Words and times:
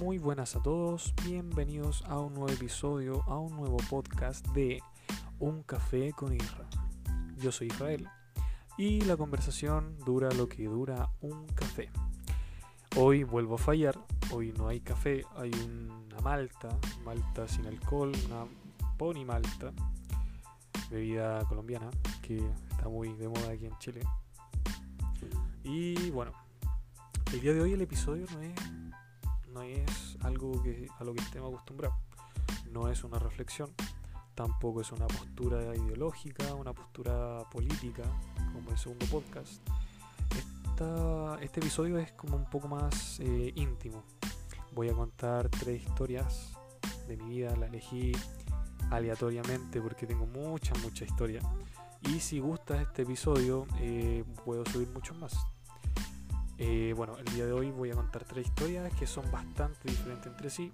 Muy 0.00 0.16
buenas 0.16 0.56
a 0.56 0.62
todos, 0.62 1.14
bienvenidos 1.26 2.02
a 2.06 2.18
un 2.18 2.32
nuevo 2.32 2.48
episodio, 2.48 3.22
a 3.26 3.38
un 3.38 3.54
nuevo 3.54 3.76
podcast 3.90 4.46
de 4.48 4.80
Un 5.38 5.62
Café 5.62 6.12
con 6.12 6.32
Isra. 6.32 6.66
Yo 7.36 7.52
soy 7.52 7.66
Israel 7.66 8.08
y 8.78 9.02
la 9.02 9.18
conversación 9.18 9.98
dura 9.98 10.30
lo 10.30 10.48
que 10.48 10.64
dura 10.64 11.10
un 11.20 11.46
café. 11.48 11.90
Hoy 12.96 13.24
vuelvo 13.24 13.56
a 13.56 13.58
fallar, 13.58 13.94
hoy 14.32 14.54
no 14.56 14.68
hay 14.68 14.80
café, 14.80 15.22
hay 15.36 15.50
una 15.50 16.18
malta, 16.20 16.70
malta 17.04 17.46
sin 17.46 17.66
alcohol, 17.66 18.10
una 18.24 18.46
pony 18.96 19.26
malta, 19.26 19.70
bebida 20.90 21.44
colombiana 21.44 21.90
que 22.22 22.38
está 22.70 22.88
muy 22.88 23.12
de 23.12 23.28
moda 23.28 23.50
aquí 23.50 23.66
en 23.66 23.76
Chile. 23.76 24.00
Y 25.62 26.10
bueno, 26.10 26.32
el 27.34 27.40
día 27.42 27.52
de 27.52 27.60
hoy 27.60 27.74
el 27.74 27.82
episodio 27.82 28.24
no 28.32 28.40
es, 28.40 28.79
no 29.52 29.62
es 29.62 30.16
algo 30.22 30.62
que, 30.62 30.88
a 30.98 31.04
lo 31.04 31.14
que 31.14 31.20
estemos 31.22 31.52
acostumbrados. 31.52 31.96
No 32.70 32.88
es 32.88 33.04
una 33.04 33.18
reflexión, 33.18 33.70
tampoco 34.34 34.80
es 34.80 34.92
una 34.92 35.06
postura 35.06 35.74
ideológica, 35.74 36.54
una 36.54 36.72
postura 36.72 37.40
política, 37.50 38.04
como 38.52 38.70
el 38.70 38.78
segundo 38.78 39.06
podcast. 39.06 39.62
este 41.40 41.60
episodio 41.60 41.98
es 41.98 42.12
como 42.12 42.36
un 42.36 42.48
poco 42.48 42.68
más 42.68 43.20
eh, 43.20 43.52
íntimo. 43.54 44.04
Voy 44.72 44.88
a 44.88 44.94
contar 44.94 45.48
tres 45.48 45.82
historias 45.82 46.52
de 47.08 47.16
mi 47.16 47.28
vida, 47.28 47.54
la 47.56 47.66
elegí 47.66 48.12
aleatoriamente 48.90 49.80
porque 49.80 50.06
tengo 50.06 50.26
mucha, 50.26 50.72
mucha 50.82 51.04
historia. 51.04 51.40
Y 52.02 52.20
si 52.20 52.38
gusta 52.38 52.80
este 52.80 53.02
episodio, 53.02 53.66
eh, 53.78 54.24
puedo 54.44 54.64
subir 54.66 54.88
muchos 54.88 55.18
más. 55.18 55.34
Eh, 56.62 56.92
bueno, 56.94 57.16
el 57.16 57.24
día 57.24 57.46
de 57.46 57.52
hoy 57.52 57.70
voy 57.70 57.90
a 57.90 57.94
contar 57.94 58.24
tres 58.24 58.46
historias 58.46 58.92
que 58.92 59.06
son 59.06 59.30
bastante 59.30 59.88
diferentes 59.88 60.26
entre 60.26 60.50
sí. 60.50 60.70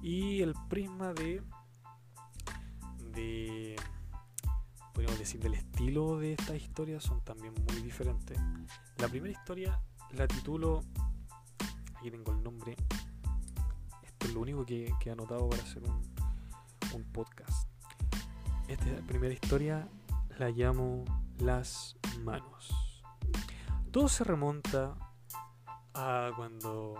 Y 0.00 0.40
el 0.40 0.54
prisma 0.70 1.12
de. 1.12 1.42
de. 3.12 3.76
podríamos 4.94 5.18
decir, 5.18 5.38
del 5.38 5.52
estilo 5.52 6.16
de 6.18 6.32
estas 6.32 6.56
historias 6.56 7.04
son 7.04 7.20
también 7.20 7.52
muy 7.70 7.82
diferentes. 7.82 8.38
La 8.96 9.08
primera 9.08 9.30
historia 9.30 9.78
la 10.12 10.26
titulo. 10.26 10.80
Aquí 11.98 12.10
tengo 12.10 12.32
el 12.32 12.42
nombre. 12.42 12.74
Esto 14.02 14.28
es 14.28 14.32
lo 14.32 14.40
único 14.40 14.64
que, 14.64 14.90
he 15.04 15.10
anotado 15.10 15.46
para 15.50 15.62
hacer 15.62 15.82
un, 15.82 16.10
un 16.94 17.04
podcast. 17.12 17.68
Esta 18.66 18.86
primera 19.06 19.34
historia 19.34 19.86
la 20.38 20.48
llamo 20.48 21.04
Las 21.36 21.98
manos. 22.24 22.72
Todo 23.90 24.08
se 24.08 24.24
remonta 24.24 24.96
cuando 26.36 26.94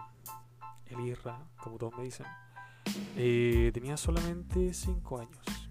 el 0.86 1.00
Irra, 1.00 1.38
como 1.62 1.78
todos 1.78 1.96
me 1.96 2.04
dicen, 2.04 2.27
eh, 3.16 3.70
tenía 3.72 3.96
solamente 3.96 4.72
5 4.72 5.20
años. 5.20 5.70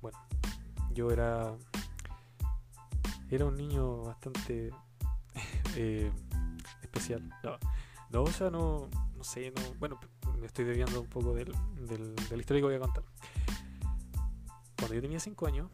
Bueno, 0.00 0.18
yo 0.92 1.10
era 1.10 1.54
era 3.30 3.46
un 3.46 3.56
niño 3.56 4.02
bastante 4.02 4.70
eh, 5.76 6.10
especial. 6.82 7.28
No, 8.10 8.22
o 8.22 8.30
sea, 8.30 8.50
no, 8.50 8.88
no 9.16 9.24
sé, 9.24 9.52
no, 9.56 9.62
bueno, 9.78 9.98
me 10.38 10.46
estoy 10.46 10.64
desviando 10.64 11.00
un 11.00 11.08
poco 11.08 11.34
del, 11.34 11.52
del, 11.88 12.14
de 12.14 12.36
la 12.36 12.40
historia 12.40 12.60
que 12.60 12.66
voy 12.66 12.74
a 12.76 12.80
contar. 12.80 13.02
Cuando 14.76 14.94
yo 14.94 15.00
tenía 15.00 15.18
5 15.18 15.46
años, 15.46 15.70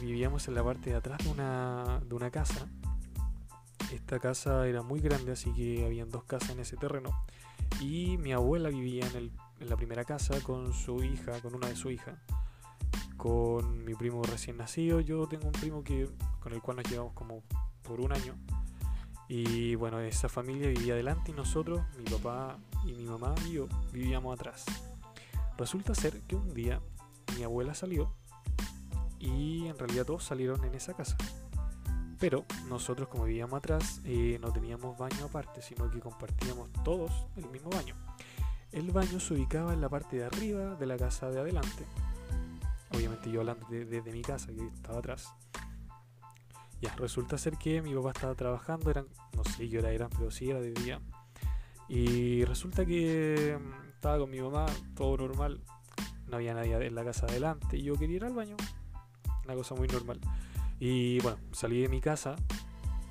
vivíamos 0.00 0.48
en 0.48 0.54
la 0.54 0.64
parte 0.64 0.90
de 0.90 0.96
atrás 0.96 1.18
de 1.22 1.30
una, 1.30 2.00
de 2.04 2.14
una 2.14 2.30
casa 2.30 2.68
esta 3.92 4.18
casa 4.18 4.66
era 4.66 4.82
muy 4.82 5.00
grande, 5.00 5.32
así 5.32 5.52
que 5.52 5.84
habían 5.84 6.10
dos 6.10 6.24
casas 6.24 6.50
en 6.50 6.60
ese 6.60 6.76
terreno. 6.76 7.10
Y 7.80 8.16
mi 8.18 8.32
abuela 8.32 8.68
vivía 8.68 9.06
en, 9.14 9.32
la 9.68 9.76
primera 9.76 10.04
casa 10.04 10.40
con 10.40 10.72
su 10.74 11.02
hija, 11.02 11.40
con 11.40 11.54
una 11.54 11.68
de 11.68 11.76
su 11.76 11.90
hija, 11.90 12.22
con 13.16 13.84
mi 13.84 13.94
primo 13.94 14.22
recién 14.22 14.56
nacido. 14.56 15.00
Yo 15.00 15.26
tengo 15.26 15.46
un 15.46 15.52
primo 15.52 15.82
que 15.82 16.08
con 16.40 16.52
el 16.52 16.60
cual 16.60 16.78
nos 16.78 16.90
llevamos 16.90 17.14
como 17.14 17.42
por 17.82 18.00
un 18.00 18.12
año. 18.12 18.34
Y 19.28 19.74
bueno, 19.76 20.00
esa 20.00 20.28
familia 20.28 20.68
vivía 20.68 20.92
adelante 20.92 21.30
y 21.30 21.34
nosotros, 21.34 21.80
mi 21.96 22.04
papá 22.04 22.58
y 22.84 22.92
mi 22.92 23.04
mamá 23.04 23.34
y 23.46 23.52
yo, 23.52 23.68
vivíamos 23.92 24.34
atrás. 24.38 24.64
Resulta 25.56 25.94
ser 25.94 26.20
que 26.22 26.36
un 26.36 26.52
día 26.52 26.80
mi 27.36 27.44
abuela 27.44 27.74
salió 27.74 28.14
y 29.18 29.66
en 29.66 29.78
realidad 29.78 30.04
todos 30.04 30.24
salieron 30.24 30.62
en 30.64 30.74
esa 30.74 30.94
casa. 30.94 31.16
Pero 32.24 32.46
nosotros 32.70 33.06
como 33.08 33.24
vivíamos 33.24 33.58
atrás 33.58 34.00
eh, 34.06 34.38
no 34.40 34.50
teníamos 34.50 34.96
baño 34.96 35.26
aparte, 35.26 35.60
sino 35.60 35.90
que 35.90 36.00
compartíamos 36.00 36.72
todos 36.82 37.26
el 37.36 37.50
mismo 37.50 37.68
baño. 37.68 37.94
El 38.72 38.90
baño 38.92 39.20
se 39.20 39.34
ubicaba 39.34 39.74
en 39.74 39.82
la 39.82 39.90
parte 39.90 40.16
de 40.16 40.24
arriba 40.24 40.74
de 40.74 40.86
la 40.86 40.96
casa 40.96 41.28
de 41.28 41.38
adelante. 41.38 41.84
Obviamente 42.94 43.30
yo 43.30 43.40
hablando 43.40 43.66
desde 43.68 44.00
de, 44.00 44.10
mi 44.10 44.22
casa, 44.22 44.46
que 44.46 44.66
estaba 44.68 45.00
atrás. 45.00 45.34
Ya, 46.80 46.96
resulta 46.96 47.36
ser 47.36 47.58
que 47.58 47.82
mi 47.82 47.94
papá 47.94 48.12
estaba 48.12 48.34
trabajando, 48.34 48.90
eran, 48.90 49.06
no 49.36 49.44
sé 49.44 49.68
qué 49.68 49.80
hora 49.80 49.90
eran, 49.90 50.08
pero 50.08 50.30
sí 50.30 50.48
era 50.48 50.62
de 50.62 50.72
día. 50.72 51.02
Y 51.90 52.42
resulta 52.46 52.86
que 52.86 53.58
mm, 53.60 53.88
estaba 53.90 54.16
con 54.16 54.30
mi 54.30 54.40
mamá, 54.40 54.64
todo 54.96 55.18
normal, 55.18 55.60
no 56.26 56.36
había 56.36 56.54
nadie 56.54 56.86
en 56.86 56.94
la 56.94 57.04
casa 57.04 57.26
adelante 57.26 57.76
y 57.76 57.82
yo 57.82 57.96
quería 57.96 58.16
ir 58.16 58.24
al 58.24 58.32
baño. 58.32 58.56
Una 59.44 59.54
cosa 59.54 59.74
muy 59.74 59.88
normal. 59.88 60.18
Y 60.78 61.20
bueno, 61.20 61.38
salí 61.52 61.82
de 61.82 61.88
mi 61.88 62.00
casa, 62.00 62.36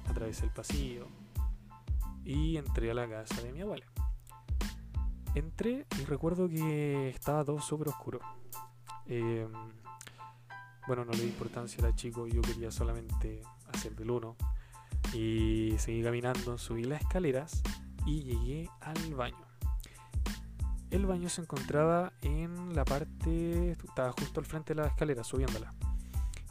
atravesé 0.09 0.45
el 0.45 0.51
pasillo 0.51 1.07
y 2.25 2.57
entré 2.57 2.91
a 2.91 2.93
la 2.93 3.07
casa 3.07 3.41
de 3.41 3.51
mi 3.51 3.61
abuela. 3.61 3.85
Entré 5.35 5.85
y 5.99 6.05
recuerdo 6.05 6.47
que 6.47 7.09
estaba 7.09 7.43
todo 7.43 7.59
súper 7.59 7.89
oscuro. 7.89 8.19
Em, 9.07 9.51
bueno, 10.87 11.05
no 11.05 11.11
le 11.13 11.19
di 11.19 11.27
importancia, 11.27 11.79
era 11.79 11.95
chico, 11.95 12.27
yo 12.27 12.41
quería 12.41 12.69
solamente 12.69 13.41
hacer 13.73 13.95
del 13.95 14.11
uno. 14.11 14.35
Y 15.13 15.73
seguí 15.77 16.03
caminando, 16.03 16.57
subí 16.57 16.83
las 16.83 17.01
escaleras 17.01 17.61
y 18.05 18.23
llegué 18.23 18.69
al 18.81 19.15
baño. 19.15 19.45
El 20.91 21.05
baño 21.07 21.29
se 21.29 21.41
encontraba 21.41 22.13
en 22.21 22.75
la 22.75 22.85
parte, 22.85 23.71
estaba 23.71 24.11
justo 24.11 24.39
al 24.39 24.45
frente 24.45 24.75
de 24.75 24.81
la 24.81 24.87
escalera, 24.87 25.23
subiéndola 25.23 25.73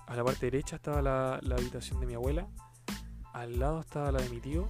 a 0.07 0.17
la 0.17 0.25
parte 0.25 0.47
derecha 0.47 0.77
estaba 0.77 1.03
la, 1.03 1.35
habitación 1.35 2.01
de 2.01 2.07
mi 2.07 2.15
abuela, 2.15 2.47
al 3.33 3.59
lado 3.59 3.81
estaba 3.81 4.13
la 4.13 4.21
de 4.21 4.29
mi 4.29 4.41
tío, 4.41 4.69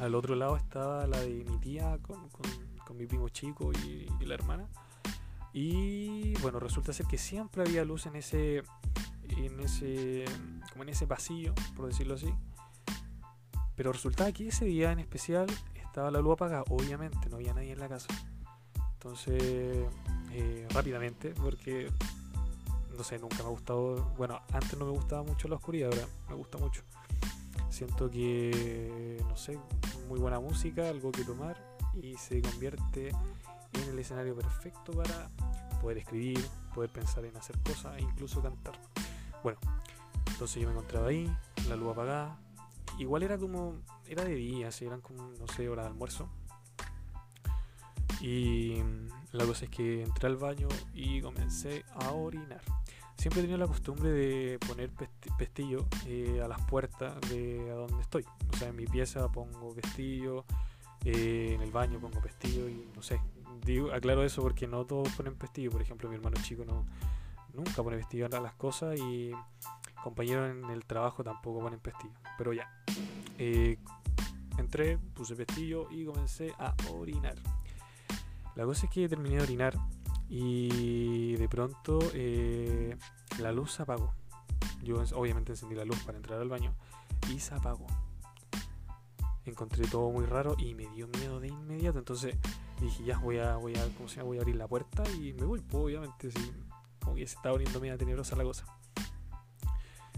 al 0.00 0.14
otro 0.14 0.34
lado 0.34 0.56
estaba 0.56 1.06
la 1.06 1.20
de 1.20 1.44
mi 1.44 1.58
tía 1.58 1.98
con, 2.02 2.96
mi 2.96 3.06
primo 3.06 3.28
chico 3.28 3.72
y, 3.72 4.08
la 4.24 4.34
hermana. 4.34 4.68
Y 5.52 6.34
bueno, 6.40 6.60
resulta 6.60 6.92
ser 6.92 7.06
que 7.06 7.18
siempre 7.18 7.62
había 7.62 7.84
luz 7.84 8.06
en 8.06 8.16
ese, 8.16 8.62
en 9.28 9.60
ese, 9.60 10.24
como 10.70 10.82
en 10.84 10.90
ese 10.90 11.06
pasillo, 11.06 11.54
por 11.74 11.86
decirlo 11.86 12.14
así. 12.14 12.32
Pero 13.74 13.92
resultaba 13.92 14.32
que 14.32 14.48
ese 14.48 14.64
día 14.64 14.92
en 14.92 15.00
especial 15.00 15.46
estaba 15.74 16.10
la 16.10 16.20
luz 16.20 16.34
apagada, 16.34 16.64
obviamente, 16.68 17.28
no 17.28 17.36
había 17.36 17.54
nadie 17.54 17.72
en 17.72 17.80
la 17.80 17.88
casa. 17.88 18.08
Entonces, 18.94 19.86
eh, 20.32 20.66
rápidamente, 20.70 21.30
porque 21.30 21.90
no 22.96 23.04
sé, 23.04 23.18
nunca 23.18 23.38
me 23.38 23.44
ha 23.44 23.48
gustado, 23.48 24.12
bueno, 24.16 24.40
antes 24.52 24.78
no 24.78 24.86
me 24.86 24.92
gustaba 24.92 25.22
mucho 25.22 25.48
la 25.48 25.56
oscuridad, 25.56 25.90
ahora 25.92 26.08
me 26.28 26.34
gusta 26.34 26.58
mucho. 26.58 26.82
Siento 27.68 28.10
que, 28.10 29.22
no 29.28 29.36
sé, 29.36 29.58
muy 30.08 30.18
buena 30.18 30.40
música, 30.40 30.88
algo 30.88 31.12
que 31.12 31.24
tomar 31.24 31.56
y 31.94 32.16
se 32.16 32.40
convierte 32.40 33.08
en 33.08 33.90
el 33.90 33.98
escenario 33.98 34.34
perfecto 34.34 34.92
para 34.92 35.30
poder 35.80 35.98
escribir, 35.98 36.44
poder 36.74 36.90
pensar 36.90 37.24
en 37.24 37.36
hacer 37.36 37.58
cosas 37.62 37.98
e 37.98 38.02
incluso 38.02 38.42
cantar. 38.42 38.74
Bueno, 39.42 39.58
entonces 40.26 40.62
yo 40.62 40.68
me 40.68 40.74
encontraba 40.74 41.08
ahí, 41.08 41.30
la 41.68 41.76
luz 41.76 41.92
apagada. 41.92 42.38
Igual 42.98 43.22
era 43.22 43.36
como, 43.36 43.74
era 44.06 44.24
de 44.24 44.34
día, 44.34 44.68
así 44.68 44.86
eran 44.86 45.00
como, 45.00 45.30
no 45.38 45.46
sé, 45.48 45.68
hora 45.68 45.82
de 45.82 45.88
almuerzo. 45.88 46.28
Y 48.20 48.82
la 49.32 49.44
cosa 49.44 49.66
es 49.66 49.70
que 49.70 50.02
entré 50.02 50.28
al 50.28 50.36
baño 50.36 50.68
y 50.94 51.20
comencé 51.20 51.84
a 51.94 52.12
orinar. 52.12 52.62
Siempre 53.16 53.40
he 53.40 53.42
tenido 53.42 53.58
la 53.58 53.66
costumbre 53.66 54.10
de 54.10 54.58
poner 54.66 54.90
pestillo 55.38 55.86
eh, 56.06 56.40
a 56.44 56.48
las 56.48 56.60
puertas 56.62 57.18
de 57.30 57.70
a 57.70 57.74
donde 57.74 58.00
estoy. 58.02 58.24
O 58.52 58.56
sea, 58.56 58.68
en 58.68 58.76
mi 58.76 58.86
pieza 58.86 59.30
pongo 59.32 59.74
pestillo, 59.74 60.44
eh, 61.04 61.52
en 61.54 61.62
el 61.62 61.70
baño 61.70 61.98
pongo 61.98 62.20
pestillo 62.20 62.68
y 62.68 62.88
no 62.94 63.02
sé. 63.02 63.20
Digo, 63.64 63.92
aclaro 63.92 64.22
eso 64.22 64.42
porque 64.42 64.66
no 64.66 64.84
todos 64.84 65.08
ponen 65.10 65.34
pestillo. 65.34 65.70
Por 65.70 65.82
ejemplo, 65.82 66.08
mi 66.08 66.16
hermano 66.16 66.36
chico 66.42 66.64
no 66.64 66.84
nunca 67.54 67.82
pone 67.82 67.96
pestillo 67.96 68.26
a 68.26 68.40
las 68.40 68.54
cosas 68.54 68.98
y 68.98 69.32
compañeros 70.02 70.50
en 70.50 70.70
el 70.70 70.84
trabajo 70.84 71.24
tampoco 71.24 71.60
ponen 71.60 71.80
pestillo. 71.80 72.14
Pero 72.36 72.52
ya. 72.52 72.70
Eh, 73.38 73.78
entré, 74.58 74.98
puse 75.14 75.34
pestillo 75.34 75.90
y 75.90 76.04
comencé 76.04 76.52
a 76.58 76.74
orinar. 76.92 77.34
La 78.54 78.64
cosa 78.64 78.86
es 78.86 78.92
que 78.92 79.08
terminé 79.08 79.36
de 79.36 79.42
orinar 79.42 79.74
y 80.28 81.36
de 81.36 81.48
pronto 81.48 81.98
eh, 82.14 82.96
la 83.38 83.52
luz 83.52 83.72
se 83.72 83.82
apagó. 83.82 84.12
Yo 84.82 85.02
obviamente 85.14 85.52
encendí 85.52 85.74
la 85.74 85.84
luz 85.84 85.98
para 86.04 86.16
entrar 86.16 86.40
al 86.40 86.48
baño 86.48 86.74
y 87.32 87.38
se 87.38 87.54
apagó. 87.54 87.86
Encontré 89.44 89.86
todo 89.86 90.10
muy 90.10 90.26
raro 90.26 90.56
y 90.58 90.74
me 90.74 90.86
dio 90.88 91.06
miedo 91.08 91.38
de 91.38 91.48
inmediato. 91.48 91.98
Entonces 91.98 92.36
dije, 92.80 93.04
ya, 93.04 93.18
voy 93.18 93.38
a, 93.38 93.56
voy 93.56 93.76
a, 93.76 93.84
¿cómo 93.96 94.08
se 94.08 94.16
llama? 94.16 94.28
Voy 94.28 94.38
a 94.38 94.40
abrir 94.40 94.56
la 94.56 94.66
puerta 94.66 95.04
y 95.20 95.32
me 95.32 95.44
voy, 95.44 95.60
pues, 95.60 95.84
obviamente, 95.84 96.30
sí, 96.30 96.52
como 97.00 97.14
que 97.16 97.26
se 97.26 97.36
estaba 97.36 97.54
poniendo 97.54 97.80
media 97.80 97.96
tenebrosa 97.96 98.36
la 98.36 98.44
cosa. 98.44 98.66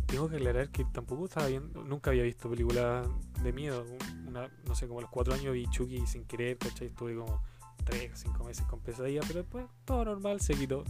Tengo 0.07 0.29
que 0.31 0.37
aclarar 0.37 0.71
que 0.71 0.87
tampoco 0.87 1.27
estaba 1.27 1.47
viendo, 1.49 1.85
nunca 1.85 2.11
había 2.11 2.23
visto 2.23 2.49
películas 2.49 3.07
de 3.43 3.53
miedo. 3.53 3.85
Una, 4.27 4.49
no 4.67 4.75
sé, 4.75 4.89
como 4.89 5.01
a 5.01 5.03
los 5.03 5.11
cuatro 5.11 5.35
años 5.35 5.53
vi 5.53 5.67
Chucky 5.67 6.07
sin 6.07 6.25
querer, 6.25 6.57
¿cachai? 6.57 6.89
Estuve 6.89 7.15
como 7.15 7.43
tres 7.89 8.13
o 8.13 8.17
cinco 8.17 8.45
meses 8.45 8.65
con 8.67 8.81
pesadilla, 8.81 9.21
pero 9.27 9.41
después 9.41 9.67
todo 9.85 10.05
normal, 10.05 10.41
se 10.41 10.55
quitó. 10.55 10.85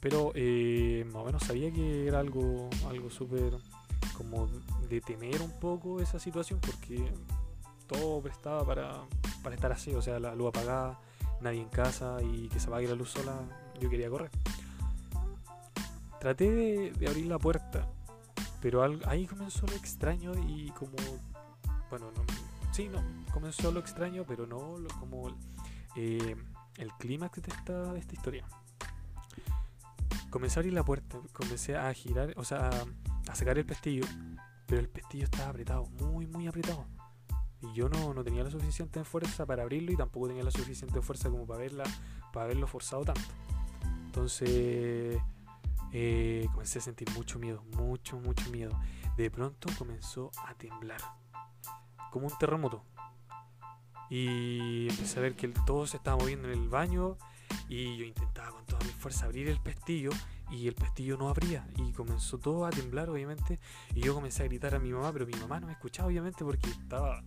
Pero 0.00 0.32
eh, 0.34 1.04
más 1.12 1.22
o 1.22 1.24
menos 1.24 1.42
sabía 1.42 1.70
que 1.70 2.06
era 2.06 2.20
algo, 2.20 2.70
algo 2.88 3.10
súper 3.10 3.54
como 4.16 4.48
de 4.88 5.00
temer 5.00 5.42
un 5.42 5.50
poco 5.60 6.00
esa 6.00 6.18
situación 6.18 6.58
porque 6.60 7.12
todo 7.86 8.20
prestaba 8.22 8.64
para, 8.64 9.02
para 9.42 9.54
estar 9.54 9.72
así, 9.72 9.94
o 9.94 10.02
sea, 10.02 10.18
la 10.18 10.34
luz 10.34 10.48
apagada, 10.48 10.98
nadie 11.40 11.60
en 11.60 11.68
casa 11.68 12.18
y 12.22 12.48
que 12.48 12.58
se 12.58 12.68
apague 12.68 12.88
la 12.88 12.94
luz 12.94 13.10
sola, 13.10 13.34
yo 13.80 13.90
quería 13.90 14.08
correr. 14.08 14.30
Traté 16.20 16.50
de, 16.50 17.06
abrir 17.08 17.26
la 17.26 17.38
puerta, 17.38 17.86
pero 18.60 18.82
ahí 19.06 19.26
comenzó 19.26 19.66
lo 19.66 19.74
extraño 19.74 20.32
y 20.48 20.70
como, 20.70 20.96
bueno, 21.90 22.10
no, 22.10 22.24
sí, 22.72 22.88
no, 22.88 23.02
comenzó 23.32 23.70
lo 23.70 23.80
extraño, 23.80 24.24
pero 24.26 24.46
no 24.46 24.76
como 24.98 25.28
eh, 25.96 26.36
el 26.78 26.92
clímax 26.94 27.42
de 27.42 27.52
esta, 27.52 27.92
de 27.92 27.98
esta 27.98 28.14
historia. 28.14 28.46
Comencé 30.30 30.58
a 30.58 30.60
abrir 30.60 30.74
la 30.74 30.84
puerta, 30.84 31.18
comencé 31.32 31.76
a 31.76 31.92
girar, 31.94 32.34
o 32.36 32.44
sea, 32.44 32.70
a, 33.28 33.34
sacar 33.34 33.58
el 33.58 33.64
pestillo, 33.64 34.04
pero 34.66 34.80
el 34.80 34.88
pestillo 34.88 35.24
estaba 35.24 35.50
apretado, 35.50 35.86
muy, 35.86 36.26
muy 36.26 36.46
apretado. 36.46 36.84
Y 37.62 37.72
yo 37.72 37.88
no, 37.88 38.12
no, 38.12 38.22
tenía 38.22 38.44
la 38.44 38.50
suficiente 38.50 39.02
fuerza 39.04 39.46
para 39.46 39.62
abrirlo 39.62 39.92
y 39.92 39.96
tampoco 39.96 40.28
tenía 40.28 40.44
la 40.44 40.50
suficiente 40.50 41.00
fuerza 41.00 41.30
como 41.30 41.46
para, 41.46 41.60
verla, 41.60 41.84
para 42.32 42.44
haberlo 42.44 42.66
forzado 42.66 43.04
tanto. 43.04 43.22
Entonces 44.04 45.18
eh, 45.92 46.46
comencé 46.52 46.78
a 46.78 46.82
sentir 46.82 47.10
mucho 47.12 47.38
miedo, 47.38 47.62
mucho, 47.76 48.18
mucho 48.18 48.50
miedo. 48.50 48.78
De 49.16 49.30
pronto 49.30 49.68
comenzó 49.78 50.30
a 50.46 50.54
temblar, 50.54 51.00
como 52.10 52.26
un 52.26 52.38
terremoto. 52.38 52.84
Y 54.10 54.88
empecé 54.88 55.18
a 55.18 55.22
ver 55.22 55.34
que 55.34 55.48
todo 55.48 55.86
se 55.86 55.96
estaba 55.96 56.16
moviendo 56.16 56.48
en 56.48 56.58
el 56.58 56.68
baño 56.68 57.16
y 57.68 57.96
yo 57.96 58.04
intentaba 58.04 58.50
con 58.50 58.64
toda 58.66 58.84
mi 58.84 58.92
fuerza 58.92 59.26
abrir 59.26 59.48
el 59.48 59.60
pestillo 59.60 60.10
y 60.50 60.68
el 60.68 60.74
pestillo 60.74 61.16
no 61.16 61.28
abría 61.28 61.66
y 61.76 61.92
comenzó 61.92 62.38
todo 62.38 62.66
a 62.66 62.70
temblar 62.70 63.10
obviamente 63.10 63.58
y 63.94 64.00
yo 64.00 64.14
comencé 64.14 64.44
a 64.44 64.46
gritar 64.46 64.74
a 64.74 64.78
mi 64.78 64.92
mamá 64.92 65.12
pero 65.12 65.26
mi 65.26 65.34
mamá 65.34 65.58
no 65.58 65.66
me 65.66 65.72
escuchaba 65.72 66.08
obviamente 66.08 66.44
porque 66.44 66.70
estaba 66.70 67.18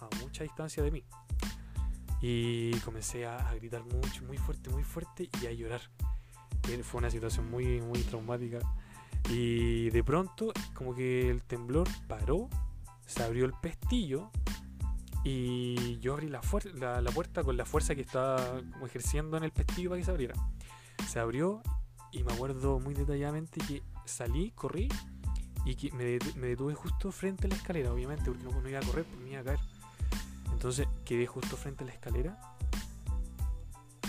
a 0.00 0.08
mucha 0.20 0.44
distancia 0.44 0.82
de 0.82 0.90
mí. 0.90 1.04
Y 2.20 2.72
comencé 2.80 3.26
a, 3.26 3.52
gritar 3.54 3.84
mucho 3.84 4.24
muy 4.24 4.38
fuerte 4.38 4.70
muy 4.70 4.82
fuerte 4.82 5.28
y 5.42 5.46
a 5.46 5.52
llorar. 5.52 5.82
Fue 6.82 6.98
una 6.98 7.10
situación 7.10 7.50
muy 7.50 7.82
muy 7.82 8.00
traumática. 8.00 8.60
Y 9.28 9.90
de 9.90 10.02
pronto 10.02 10.52
como 10.74 10.94
que 10.94 11.30
el 11.30 11.42
temblor 11.42 11.86
paró 12.08 12.48
se 13.06 13.22
abrió 13.22 13.44
el 13.44 13.52
pestillo 13.52 14.30
y 15.24 15.98
yo 16.00 16.12
abrí 16.12 16.28
la, 16.28 16.42
puerta 16.42 17.42
con 17.42 17.56
la 17.56 17.64
fuerza 17.64 17.94
que 17.94 18.02
estaba 18.02 18.60
ejerciendo 18.84 19.38
en 19.38 19.44
el 19.44 19.52
pestillo 19.52 19.88
para 19.88 19.98
que 19.98 20.04
se 20.04 20.10
abriera. 20.10 20.34
Se 21.08 21.18
abrió 21.18 21.62
y 22.12 22.22
me 22.22 22.34
acuerdo 22.34 22.78
muy 22.78 22.92
detalladamente 22.92 23.58
que 23.66 23.82
salí, 24.04 24.50
corrí 24.50 24.88
y 25.64 25.76
que 25.76 25.90
me, 25.92 26.18
detuve 26.46 26.74
justo 26.74 27.10
frente 27.10 27.46
a 27.46 27.48
la 27.48 27.56
escalera, 27.56 27.90
obviamente, 27.90 28.30
porque 28.30 28.44
no, 28.44 28.68
iba 28.68 28.78
a 28.78 28.82
correr, 28.82 29.04
porque 29.06 29.24
me 29.24 29.30
iba 29.30 29.40
a 29.40 29.44
caer. 29.44 29.58
Entonces 30.52 30.86
quedé 31.06 31.26
justo 31.26 31.56
frente 31.56 31.84
a 31.84 31.86
la 31.86 31.94
escalera, 31.94 32.38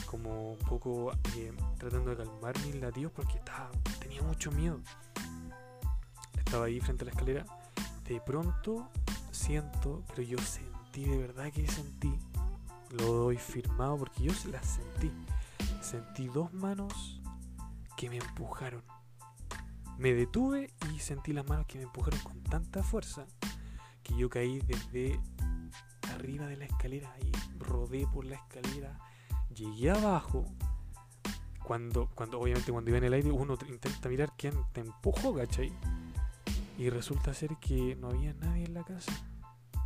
como 0.05 0.51
un 0.51 0.59
poco 0.59 1.13
eh, 1.37 1.53
tratando 1.77 2.09
de 2.09 2.17
calmar 2.17 2.59
mis 2.65 2.75
latidos 2.75 3.13
porque 3.13 3.37
estaba, 3.37 3.71
tenía 3.99 4.21
mucho 4.21 4.51
miedo. 4.51 4.81
Estaba 6.37 6.65
ahí 6.65 6.81
frente 6.81 7.03
a 7.03 7.05
la 7.05 7.11
escalera. 7.11 7.45
De 8.03 8.19
pronto 8.19 8.89
siento, 9.31 10.03
pero 10.09 10.21
yo 10.21 10.37
sé 10.39 10.74
de 11.03 11.17
verdad 11.17 11.51
que 11.51 11.67
sentí, 11.67 12.13
lo 12.91 13.05
doy 13.05 13.37
firmado 13.37 13.97
porque 13.97 14.23
yo 14.23 14.33
las 14.51 14.65
sentí. 14.65 15.11
Sentí 15.81 16.27
dos 16.27 16.53
manos 16.53 17.21
que 17.97 18.09
me 18.09 18.17
empujaron. 18.17 18.83
Me 19.97 20.13
detuve 20.13 20.73
y 20.93 20.99
sentí 20.99 21.33
las 21.33 21.47
manos 21.47 21.65
que 21.67 21.77
me 21.77 21.83
empujaron 21.83 22.19
con 22.21 22.43
tanta 22.43 22.83
fuerza 22.83 23.25
que 24.03 24.15
yo 24.15 24.29
caí 24.29 24.59
desde 24.59 25.19
arriba 26.13 26.47
de 26.47 26.57
la 26.57 26.65
escalera 26.65 27.13
y 27.21 27.31
rodé 27.59 28.07
por 28.07 28.25
la 28.25 28.35
escalera. 28.35 28.97
Llegué 29.53 29.91
abajo. 29.91 30.45
Cuando, 31.63 32.09
cuando 32.13 32.39
obviamente 32.39 32.71
cuando 32.71 32.91
iba 32.91 32.99
en 32.99 33.05
el 33.05 33.13
aire 33.13 33.31
uno 33.31 33.57
intenta 33.67 34.07
mirar 34.07 34.33
quién 34.37 34.53
te 34.71 34.81
empujó, 34.81 35.33
¿cachai? 35.33 35.73
Y 36.77 36.89
resulta 36.89 37.33
ser 37.33 37.57
que 37.57 37.95
no 37.95 38.09
había 38.09 38.33
nadie 38.33 38.65
en 38.65 38.75
la 38.75 38.83
casa. 38.83 39.11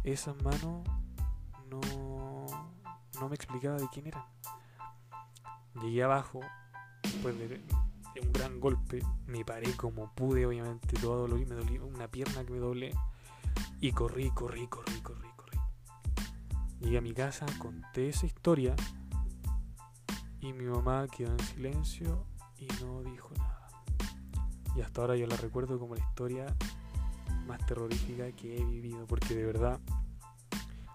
Esas 0.04 0.42
manos 0.44 0.88
no, 1.70 2.46
no 3.20 3.30
me 3.30 3.36
explicaba 3.36 3.78
de 3.78 3.88
quién 3.90 4.08
eran. 4.08 4.24
Llegué 5.82 6.04
abajo, 6.04 6.40
después 7.04 7.38
de, 7.38 7.62
un 8.22 8.34
gran 8.34 8.60
golpe, 8.60 9.02
me 9.28 9.46
paré 9.46 9.72
como 9.76 10.14
pude, 10.14 10.46
obviamente, 10.46 11.00
todo 11.00 11.22
dolor 11.22 11.40
me 11.40 11.56
dolió 11.56 11.86
una 11.86 12.08
pierna 12.08 12.44
que 12.44 12.52
me 12.52 12.60
doblé. 12.60 12.94
Y 13.80 13.92
corrí, 13.94 14.30
corrí, 14.32 14.68
corrí, 14.68 15.00
corrí, 15.02 15.30
corrí. 15.36 15.58
Llegué 16.80 16.98
a 16.98 17.02
mi 17.02 17.14
casa, 17.14 17.46
conté 17.60 18.10
esa 18.10 18.26
historia 18.26 18.76
y 20.42 20.54
mi 20.54 20.66
mamá 20.66 21.08
quedó 21.08 21.32
en 21.32 21.40
silencio 21.40 22.26
y 22.58 22.68
no 22.82 23.04
dijo 23.04 23.30
nada. 23.38 23.70
Y 24.76 24.82
hasta 24.82 25.02
ahora 25.02 25.16
yo 25.16 25.28
la 25.28 25.38
recuerdo 25.38 25.80
como 25.80 25.96
la 25.96 26.04
historia 26.04 26.46
más 27.48 27.66
terrorífica 27.66 28.32
que 28.32 28.58
he 28.58 28.66
vivido, 28.66 29.06
porque 29.08 29.36
de 29.36 29.46
verdad 29.46 29.80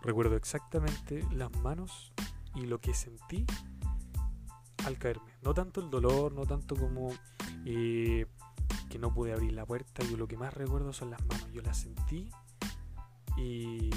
Recuerdo 0.05 0.37
exactamente 0.37 1.27
las 1.33 1.51
manos 1.63 2.13
y 2.55 2.67
lo 2.67 2.79
que 2.79 2.93
sentí 2.93 3.47
al 4.85 4.99
caerme. 4.99 5.33
No 5.41 5.55
tanto 5.55 5.81
el 5.81 5.89
dolor, 5.89 6.31
no 6.33 6.45
tanto 6.45 6.77
como 6.77 7.11
eh, 7.65 8.27
que 8.91 8.99
no 8.99 9.15
pude 9.15 9.33
abrir 9.33 9.55
la 9.55 9.65
puerta. 9.65 10.05
Yo 10.05 10.19
lo 10.19 10.29
que 10.29 10.37
más 10.37 10.53
recuerdo 10.53 10.93
son 10.93 11.09
las 11.09 11.25
manos. 11.25 11.51
Yo 11.55 11.63
las 11.63 11.79
sentí 11.79 12.29
y, 13.39 13.89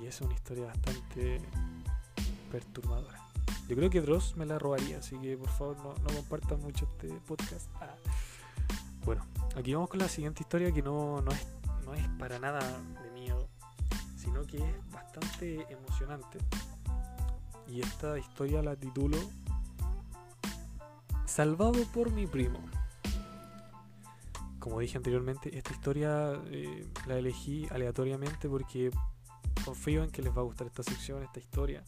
y 0.00 0.06
es 0.06 0.20
una 0.20 0.34
historia 0.34 0.66
bastante 0.66 1.40
perturbadora. 2.52 3.18
Yo 3.68 3.74
creo 3.74 3.90
que 3.90 4.00
Dross 4.00 4.36
me 4.36 4.46
la 4.46 4.56
robaría, 4.56 4.98
así 4.98 5.18
que 5.18 5.36
por 5.36 5.48
favor 5.48 5.76
no, 5.78 5.94
no 5.94 6.14
compartan 6.14 6.60
mucho 6.60 6.86
este 6.92 7.08
podcast. 7.26 7.68
Ah. 7.80 7.96
Bueno, 9.04 9.26
aquí 9.58 9.74
vamos 9.74 9.90
con 9.90 9.98
la 9.98 10.08
siguiente 10.08 10.42
historia 10.42 10.72
que 10.72 10.82
no, 10.82 11.20
no, 11.20 11.30
es, 11.32 11.46
no 11.84 11.94
es 11.94 12.08
para 12.18 12.38
nada 12.38 12.60
que 14.46 14.58
es 14.58 14.92
bastante 14.92 15.66
emocionante. 15.70 16.38
Y 17.66 17.80
esta 17.80 18.18
historia 18.18 18.62
la 18.62 18.76
titulo 18.76 19.18
Salvado 21.26 21.84
por 21.92 22.10
mi 22.10 22.26
primo. 22.26 22.58
Como 24.58 24.80
dije 24.80 24.96
anteriormente, 24.96 25.56
esta 25.56 25.72
historia 25.72 26.32
eh, 26.46 26.86
la 27.06 27.18
elegí 27.18 27.66
aleatoriamente 27.70 28.48
porque 28.48 28.90
confío 29.64 30.02
en 30.02 30.10
que 30.10 30.22
les 30.22 30.36
va 30.36 30.40
a 30.40 30.44
gustar 30.44 30.66
esta 30.66 30.82
sección, 30.82 31.22
esta 31.22 31.38
historia. 31.38 31.84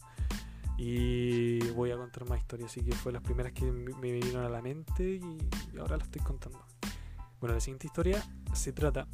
Y 0.77 1.59
voy 1.71 1.91
a 1.91 1.97
contar 1.97 2.27
más 2.29 2.39
historias, 2.39 2.71
así 2.71 2.83
que 2.83 2.93
fue 2.93 3.11
las 3.11 3.21
primeras 3.21 3.51
que 3.51 3.65
me 3.71 4.11
vinieron 4.11 4.45
a 4.45 4.49
la 4.49 4.61
mente 4.61 5.15
y 5.15 5.77
ahora 5.77 5.97
la 5.97 6.03
estoy 6.03 6.21
contando. 6.21 6.63
Bueno, 7.41 7.55
la 7.55 7.59
siguiente 7.59 7.87
historia 7.87 8.23
se 8.53 8.71
trata. 8.71 9.07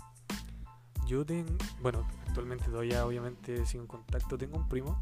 Yo 1.08 1.26
tengo. 1.26 1.58
Bueno, 1.82 2.06
actualmente 2.28 2.66
todavía 2.66 3.06
obviamente 3.06 3.66
sin 3.66 3.88
contacto, 3.88 4.38
tengo 4.38 4.58
un 4.58 4.68
primo, 4.68 5.02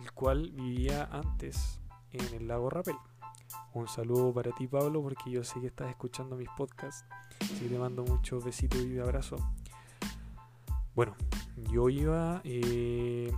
el 0.00 0.10
cual 0.10 0.50
vivía 0.50 1.08
antes 1.12 1.78
en 2.10 2.34
el 2.34 2.48
lago 2.48 2.70
Rapel. 2.70 2.96
Un 3.72 3.86
saludo 3.86 4.34
para 4.34 4.50
ti 4.50 4.66
Pablo 4.66 5.00
porque 5.00 5.30
yo 5.30 5.44
sé 5.44 5.60
que 5.60 5.68
estás 5.68 5.88
escuchando 5.88 6.34
mis 6.34 6.48
podcasts, 6.56 7.04
así 7.40 7.68
te 7.68 7.78
mando 7.78 8.04
muchos 8.04 8.44
besitos 8.44 8.84
y 8.84 8.98
abrazo. 8.98 9.36
Bueno, 10.96 11.14
yo 11.70 11.88
iba, 11.88 12.40
eh, 12.42 13.32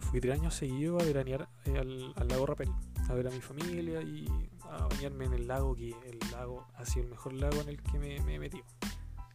fui 0.00 0.20
tres 0.20 0.36
años 0.36 0.54
seguidos 0.54 1.00
a 1.00 1.06
veranear 1.06 1.48
eh, 1.64 1.78
al, 1.78 2.28
lago 2.28 2.46
Rapel, 2.46 2.70
a 3.08 3.14
ver 3.14 3.28
a 3.28 3.30
mi 3.30 3.40
familia 3.40 4.02
y 4.02 4.26
a 4.70 4.86
bañarme 4.86 5.24
en 5.26 5.34
el 5.34 5.46
lago, 5.48 5.74
que 5.74 5.90
el 5.90 6.18
lago 6.32 6.66
ha 6.74 6.84
sido 6.84 7.04
el 7.04 7.10
mejor 7.10 7.32
lago 7.34 7.60
en 7.60 7.68
el 7.68 7.82
que 7.82 7.98
me, 7.98 8.20
me 8.20 8.36
he. 8.36 8.50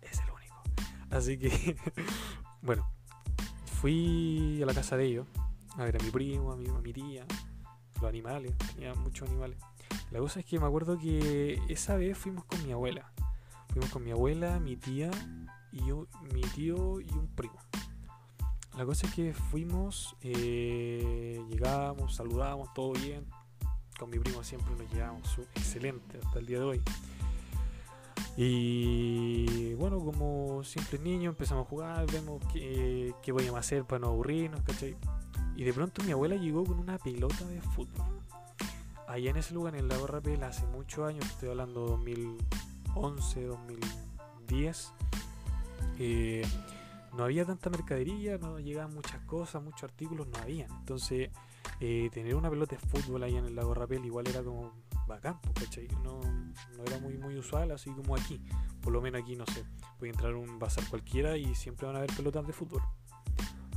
Es 0.01 0.19
el 0.19 0.31
único. 0.31 0.61
Así 1.09 1.37
que 1.37 1.75
Bueno, 2.65 2.89
fui 3.79 4.59
a 4.63 4.65
la 4.65 4.73
casa 4.73 4.97
de 4.97 5.05
ellos 5.05 5.27
a 5.77 5.83
ver 5.83 5.97
a 6.01 6.03
mi 6.03 6.09
primo, 6.09 6.51
a 6.51 6.55
mi, 6.55 6.67
a 6.67 6.79
mi 6.79 6.93
tía, 6.93 7.25
los 8.01 8.09
animales, 8.09 8.57
tenía 8.73 8.95
muchos 8.95 9.29
animales. 9.29 9.59
La 10.09 10.19
cosa 10.19 10.39
es 10.39 10.47
que 10.47 10.59
me 10.59 10.65
acuerdo 10.65 10.97
que 10.97 11.61
esa 11.69 11.95
vez 11.95 12.17
fuimos 12.17 12.45
con 12.45 12.65
mi 12.65 12.71
abuela. 12.71 13.11
Fuimos 13.69 13.91
con 13.91 14.03
mi 14.03 14.11
abuela, 14.11 14.59
mi 14.59 14.77
tía 14.77 15.11
y 15.71 15.85
yo, 15.85 16.07
mi 16.33 16.41
tío 16.41 17.01
y 17.01 17.11
un 17.11 17.27
primo. 17.35 17.59
la 18.75 18.83
cosa 18.83 19.05
es 19.05 19.13
que 19.13 19.33
fuimos, 19.33 20.15
eh, 20.21 21.39
llegamos, 21.49 22.15
saludamos, 22.15 22.73
todo 22.73 22.93
bien. 22.93 23.27
Con 23.97 24.09
mi 24.09 24.19
primo 24.19 24.43
siempre 24.43 24.75
nos 24.75 24.91
llevamos 24.93 25.37
excelente 25.55 26.19
hasta 26.23 26.39
el 26.39 26.45
día 26.45 26.59
de 26.59 26.65
hoy. 26.65 26.81
Y 28.37 29.73
bueno, 29.75 29.99
como 29.99 30.63
simples 30.63 31.01
niños 31.01 31.31
empezamos 31.31 31.65
a 31.65 31.69
jugar, 31.69 32.11
vemos 32.11 32.43
qué, 32.51 33.13
qué 33.23 33.33
podíamos 33.33 33.59
hacer 33.59 33.85
para 33.85 33.99
no 33.99 34.07
aburrirnos, 34.07 34.61
¿cachai? 34.63 34.97
Y 35.55 35.63
de 35.63 35.73
pronto 35.73 36.03
mi 36.03 36.11
abuela 36.11 36.35
llegó 36.35 36.65
con 36.65 36.79
una 36.79 36.97
pelota 36.97 37.45
de 37.45 37.61
fútbol. 37.61 38.05
Allá 39.07 39.29
en 39.29 39.37
ese 39.37 39.53
lugar, 39.53 39.75
en 39.75 39.81
el 39.81 39.87
lago 39.87 40.07
Rapel, 40.07 40.43
hace 40.43 40.65
muchos 40.65 41.07
años, 41.07 41.25
estoy 41.25 41.49
hablando 41.49 41.81
2011, 41.85 43.43
2010, 43.45 44.93
eh, 45.99 46.45
no 47.15 47.23
había 47.23 47.45
tanta 47.45 47.69
mercadería, 47.69 48.37
no 48.37 48.59
llegaban 48.59 48.93
muchas 48.93 49.21
cosas, 49.21 49.63
muchos 49.63 49.83
artículos, 49.83 50.27
no 50.27 50.37
había. 50.39 50.65
Entonces, 50.65 51.29
eh, 51.79 52.09
tener 52.11 52.35
una 52.35 52.49
pelota 52.49 52.75
de 52.75 52.81
fútbol 52.87 53.23
allá 53.23 53.39
en 53.39 53.45
el 53.45 53.55
lago 53.55 53.73
Rapel 53.73 54.05
igual 54.05 54.27
era 54.27 54.43
como 54.43 54.73
bacán, 55.07 55.39
¿cachai? 55.53 55.87
No, 56.03 56.19
no 56.21 56.83
era 56.85 56.99
muy, 56.99 57.17
muy 57.17 57.37
usual, 57.37 57.71
así 57.71 57.91
como 57.91 58.15
aquí. 58.15 58.41
Por 58.81 58.93
lo 58.93 59.01
menos 59.01 59.21
aquí, 59.21 59.35
no 59.35 59.45
sé, 59.47 59.65
puede 59.99 60.11
entrar 60.11 60.35
un 60.35 60.59
bazar 60.59 60.87
cualquiera 60.89 61.37
y 61.37 61.55
siempre 61.55 61.87
van 61.87 61.95
a 61.95 61.99
haber 61.99 62.15
pelotas 62.15 62.45
de 62.45 62.53
fútbol. 62.53 62.81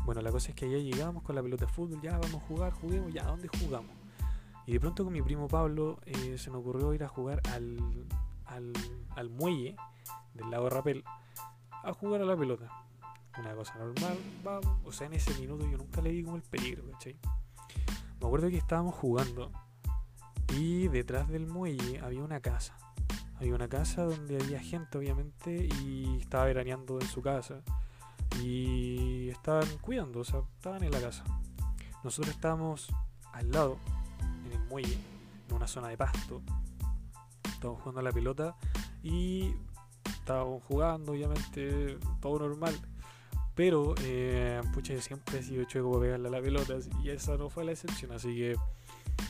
Bueno, 0.04 0.22
la 0.22 0.30
cosa 0.30 0.50
es 0.50 0.54
que 0.54 0.66
allá 0.66 0.78
llegamos 0.78 1.22
con 1.22 1.34
la 1.34 1.42
pelota 1.42 1.66
de 1.66 1.72
fútbol, 1.72 2.00
ya 2.00 2.12
vamos 2.18 2.42
a 2.42 2.46
jugar, 2.46 2.72
juguemos, 2.72 3.12
ya, 3.12 3.24
¿dónde 3.24 3.48
jugamos? 3.60 3.90
Y 4.66 4.72
de 4.72 4.80
pronto 4.80 5.04
con 5.04 5.12
mi 5.12 5.22
primo 5.22 5.48
Pablo 5.48 5.98
eh, 6.04 6.36
se 6.38 6.50
nos 6.50 6.60
ocurrió 6.60 6.92
ir 6.94 7.04
a 7.04 7.08
jugar 7.08 7.40
al, 7.52 8.06
al, 8.46 8.72
al 9.16 9.30
muelle 9.30 9.76
del 10.34 10.50
lago 10.50 10.68
Rapel 10.68 11.04
a 11.82 11.92
jugar 11.92 12.22
a 12.22 12.24
la 12.24 12.36
pelota. 12.36 12.68
Una 13.38 13.54
cosa 13.54 13.76
normal, 13.78 14.18
vamos. 14.42 14.78
O 14.84 14.92
sea, 14.92 15.06
en 15.06 15.14
ese 15.14 15.32
minuto 15.40 15.66
yo 15.70 15.78
nunca 15.78 16.02
le 16.02 16.10
vi 16.10 16.22
como 16.22 16.36
el 16.36 16.42
peligro, 16.42 16.90
¿cachai? 16.90 17.18
Me 18.20 18.26
acuerdo 18.26 18.48
que 18.48 18.56
estábamos 18.56 18.94
jugando 18.94 19.52
y 20.54 20.88
detrás 20.88 21.28
del 21.28 21.46
muelle 21.46 22.00
había 22.00 22.22
una 22.22 22.40
casa. 22.40 22.76
Había 23.36 23.54
una 23.54 23.68
casa 23.68 24.02
donde 24.04 24.42
había 24.42 24.58
gente, 24.58 24.98
obviamente, 24.98 25.68
y 25.82 26.18
estaba 26.20 26.46
veraneando 26.46 27.00
en 27.00 27.06
su 27.06 27.22
casa 27.22 27.62
y 28.42 29.28
estaban 29.28 29.68
cuidando, 29.80 30.20
o 30.20 30.24
sea, 30.24 30.40
estaban 30.56 30.82
en 30.82 30.90
la 30.90 31.00
casa. 31.00 31.24
Nosotros 32.02 32.34
estábamos 32.34 32.88
al 33.32 33.50
lado, 33.50 33.78
en 34.46 34.52
el 34.52 34.68
muelle, 34.68 34.98
en 35.48 35.54
una 35.54 35.68
zona 35.68 35.88
de 35.88 35.96
pasto. 35.96 36.42
Estábamos 37.44 37.82
jugando 37.82 38.00
a 38.00 38.02
la 38.02 38.12
pelota 38.12 38.56
y 39.02 39.54
estábamos 40.04 40.62
jugando, 40.64 41.12
obviamente, 41.12 41.98
todo 42.20 42.40
normal. 42.40 42.74
Pero, 43.58 43.96
eh, 44.02 44.62
pucha, 44.72 44.96
siempre 45.00 45.40
he 45.40 45.42
sido 45.42 45.64
chueco 45.64 45.90
para 45.90 46.02
pegarle 46.02 46.28
a 46.28 46.30
la 46.30 46.40
pelota 46.40 46.74
y 47.02 47.10
esa 47.10 47.36
no 47.36 47.50
fue 47.50 47.64
la 47.64 47.72
excepción. 47.72 48.12
Así 48.12 48.28
que 48.36 48.56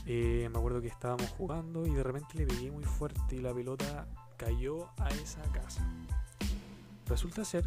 eh, 0.05 0.51
me 0.53 0.59
acuerdo 0.59 0.83
que 0.83 0.89
estábamos 0.89 1.31
jugando 1.31 1.87
y 1.87 1.95
de 1.95 2.03
repente 2.03 2.37
le 2.37 2.47
pegué 2.47 2.71
muy 2.71 2.85
fuerte 2.85 3.37
y 3.37 3.39
la 3.39 3.55
pelota 3.55 4.07
cayó 4.37 4.91
a 4.99 5.09
esa 5.09 5.41
casa. 5.45 5.83
Resulta 7.07 7.43
ser 7.43 7.67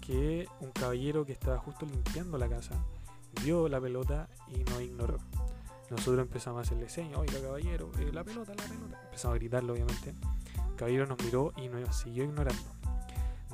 que 0.00 0.48
un 0.58 0.72
caballero 0.72 1.24
que 1.24 1.30
estaba 1.30 1.58
justo 1.58 1.86
limpiando 1.86 2.36
la 2.36 2.48
casa 2.48 2.74
vio 3.44 3.68
la 3.68 3.80
pelota 3.80 4.28
y 4.48 4.64
nos 4.64 4.82
ignoró. 4.82 5.18
Nosotros 5.88 6.18
empezamos 6.18 6.58
a 6.58 6.62
hacerle 6.62 6.88
señas, 6.88 7.20
oiga 7.20 7.40
caballero, 7.40 7.92
eh, 8.00 8.10
la 8.12 8.24
pelota, 8.24 8.52
la 8.56 8.64
pelota. 8.64 9.00
Empezamos 9.04 9.36
a 9.36 9.38
gritarlo 9.38 9.74
obviamente. 9.74 10.14
El 10.68 10.74
caballero 10.74 11.06
nos 11.06 11.22
miró 11.22 11.52
y 11.56 11.68
nos 11.68 11.94
siguió 11.94 12.24
ignorando. 12.24 12.81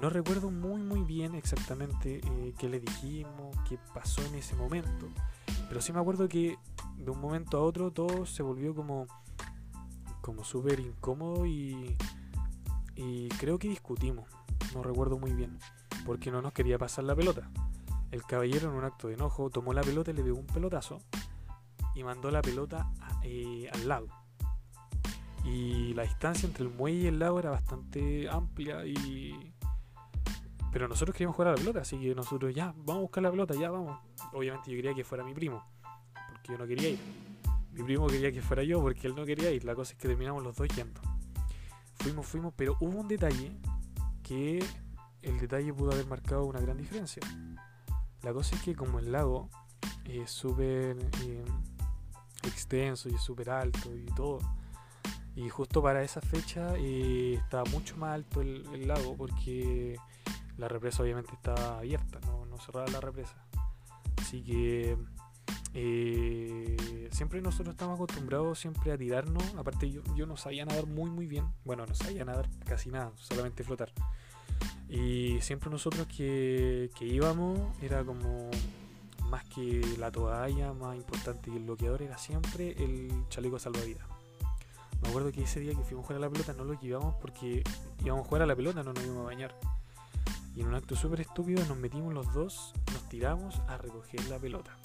No 0.00 0.11
recuerdo 0.11 0.50
muy 0.50 0.81
muy 0.81 1.02
bien 1.02 1.35
exactamente 1.35 2.21
eh, 2.23 2.55
qué 2.57 2.69
le 2.69 2.81
dijimos, 2.81 3.57
qué 3.69 3.78
pasó 3.93 4.25
en 4.26 4.37
ese 4.37 4.55
momento. 4.55 5.09
Pero 5.69 5.81
sí 5.81 5.93
me 5.93 6.00
acuerdo 6.00 6.28
que 6.28 6.57
de 6.97 7.11
un 7.11 7.21
momento 7.21 7.59
a 7.59 7.62
otro 7.62 7.90
todo 7.90 8.26
se 8.26 8.43
volvió 8.43 8.75
como, 8.75 9.07
como 10.21 10.45
súper 10.45 10.81
incómodo 10.81 11.47
y, 11.47 11.97
y 12.95 13.28
creo 13.40 13.59
que 13.59 13.69
discutimos. 13.69 14.28
No 14.75 14.83
recuerdo 14.83 15.19
muy 15.19 15.33
bien 15.33 15.59
porque 16.07 16.31
no 16.31 16.40
nos 16.40 16.52
quería 16.52 16.78
pasar 16.78 17.05
la 17.05 17.14
pelota. 17.14 17.50
El 18.11 18.23
caballero 18.23 18.71
en 18.71 18.76
un 18.76 18.85
acto 18.85 19.09
de 19.09 19.14
enojo 19.14 19.50
tomó 19.50 19.75
la 19.75 19.83
pelota 19.83 20.11
y 20.11 20.14
le 20.14 20.23
dio 20.23 20.35
un 20.35 20.47
pelotazo 20.47 20.99
y 21.95 22.02
mandó 22.02 22.31
la 22.31 22.40
pelota 22.40 22.90
eh, 23.23 23.69
al 23.73 23.88
lago. 23.88 24.09
Y 25.45 25.93
la 25.95 26.05
distancia 26.05 26.47
entre 26.47 26.64
el 26.64 26.71
muelle 26.71 26.99
y 27.00 27.07
el 27.09 27.19
lago 27.19 27.40
era 27.40 27.50
bastante 27.50 28.28
amplia 28.28 28.87
y... 28.87 29.52
Pero 30.72 30.88
nosotros 30.88 31.14
queríamos 31.14 31.37
jugar 31.37 31.48
a 31.48 31.52
la 31.52 31.58
pelota, 31.58 31.80
así 31.80 31.98
que 31.98 32.14
nosotros 32.14 32.54
ya, 32.54 32.75
vamos 32.76 32.96
a 32.96 33.00
buscar 33.00 33.22
la 33.22 33.30
pelota, 33.30 33.54
ya 33.54 33.70
vamos. 33.70 33.98
Obviamente 34.32 34.70
yo 34.70 34.76
quería 34.76 34.94
que 34.94 35.04
fuera 35.04 35.25
mi 35.25 35.34
primo, 35.34 35.64
porque 36.30 36.52
yo 36.52 36.58
no 36.58 36.66
quería 36.66 36.90
ir. 36.90 36.98
Mi 37.72 37.82
primo 37.82 38.06
quería 38.06 38.32
que 38.32 38.42
fuera 38.42 38.62
yo, 38.62 38.80
porque 38.80 39.06
él 39.06 39.14
no 39.14 39.25
quería 39.25 39.50
ir. 39.50 39.64
La 39.64 39.75
cosa 39.75 39.92
es 39.92 39.98
que 39.98 40.08
terminamos 40.08 40.42
los 40.42 40.56
dos 40.56 40.68
yendo. 40.68 41.00
Fuimos, 41.94 42.26
fuimos, 42.26 42.52
pero 42.56 42.76
hubo 42.80 42.98
un 42.98 43.08
detalle 43.08 43.52
que 44.22 44.62
el 45.22 45.38
detalle 45.38 45.72
pudo 45.72 45.92
haber 45.92 46.06
marcado 46.06 46.44
una 46.44 46.60
gran 46.60 46.76
diferencia. 46.76 47.22
La 48.22 48.32
cosa 48.32 48.56
es 48.56 48.62
que 48.62 48.75
como 48.75 48.98
el 48.98 49.12
lago 49.12 49.48
es 50.04 50.30
súper 50.30 50.96
eh, 51.25 51.44
extenso 52.42 53.08
y 53.08 53.14
es 53.14 53.22
súper 53.22 53.50
alto 53.50 53.94
y 53.94 54.06
todo, 54.06 54.40
y 55.38 55.48
justo 55.48 55.80
para 55.80 56.02
esa 56.02 56.20
fecha 56.20 56.75
eh, 56.76 57.34
estaba 57.34 57.64
mucho 57.70 57.96
más 57.96 58.14
alto 58.14 58.40
el, 58.40 58.88
lago 58.88 59.16
porque 59.16 59.96
la 60.59 60.69
represa 60.69 61.03
obviamente 61.03 61.33
estaba 61.33 61.79
abierta, 61.79 62.21
no, 62.27 62.45
no 62.45 62.59
cerraba 62.59 62.88
la 62.88 63.00
represa. 63.00 63.35
Así 64.21 64.43
que 64.43 64.97
eh, 65.75 67.09
siempre 67.12 67.41
nosotros 67.41 67.75
estamos 67.75 67.95
acostumbrados 67.95 68.59
siempre 68.59 68.93
a 68.93 68.99
tirarnos. 68.99 69.45
Aparte 69.57 69.91
yo, 69.91 70.03
yo 70.17 70.27
no 70.27 70.37
sabía 70.37 70.65
nadar 70.65 70.87
muy 70.87 71.11
muy 71.11 71.27
bien. 71.27 71.47
Bueno, 71.65 71.87
no 71.87 71.95
sabía 71.95 72.25
nadar 72.25 72.49
casi 72.65 72.91
nada, 72.91 73.12
solamente 73.17 73.65
flotar. 73.65 73.93
Y 74.88 75.41
siempre 75.41 75.71
nosotros 75.71 76.07
que, 76.07 76.91
íbamos 77.00 77.61
era 77.83 78.05
como 78.05 78.50
más 79.29 79.45
que 79.45 79.83
la 79.99 80.11
toalla, 80.11 80.73
más 80.73 80.97
importante 80.97 81.50
que 81.50 81.57
el 81.57 81.65
bloqueador, 81.65 82.03
era 82.03 82.17
siempre 82.17 82.73
el 82.83 83.25
chaleco 83.29 83.59
salvavidas. 83.59 84.07
Me 85.03 85.09
acuerdo 85.11 85.31
que 85.31 85.43
ese 85.43 85.61
día 85.61 85.75
que 85.75 85.85
fuimos 85.85 86.05
a 86.05 86.07
jugar 86.09 86.23
a 86.23 86.27
la 86.27 86.31
pelota 86.31 86.55
no 86.55 86.65
lo 86.65 86.81
llevamos 86.81 87.15
porque 87.21 87.62
íbamos 88.03 88.25
a 88.25 88.29
jugar 88.29 88.43
a 88.43 88.47
la 88.47 88.57
pelota, 88.57 88.83
no 88.83 88.93
nos 88.93 89.05
íbamos 89.05 89.23
a 89.23 89.27
bañar. 89.27 89.55
Y 90.59 90.62
en 90.62 90.67
un 90.67 90.75
acto 90.75 90.97
súper 90.97 91.21
estúpido 91.21 91.65
nos 91.67 91.77
metimos 91.77 92.12
los 92.12 92.35
dos, 92.35 92.75
nos 92.93 93.09
tiramos 93.09 93.62
a 93.69 93.79
recoger 93.79 94.29
la 94.29 94.41
pelota. 94.41 94.77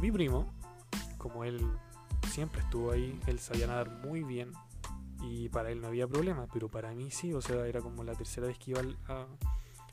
Mi 0.00 0.10
primo, 0.10 0.50
como 1.18 1.44
él 1.44 1.60
siempre 2.30 2.62
estuvo 2.62 2.90
ahí, 2.90 3.20
él 3.26 3.38
sabía 3.38 3.66
nadar 3.66 3.90
muy 4.02 4.22
bien, 4.22 4.50
y 5.20 5.50
para 5.50 5.70
él 5.70 5.82
no 5.82 5.88
había 5.88 6.08
problema, 6.08 6.46
pero 6.50 6.70
para 6.70 6.90
mí 6.94 7.10
sí, 7.10 7.34
o 7.34 7.42
sea, 7.42 7.66
era 7.66 7.82
como 7.82 8.02
la 8.02 8.14
tercera 8.14 8.46
vez 8.46 8.56
que 8.58 8.70
iba 8.70 8.80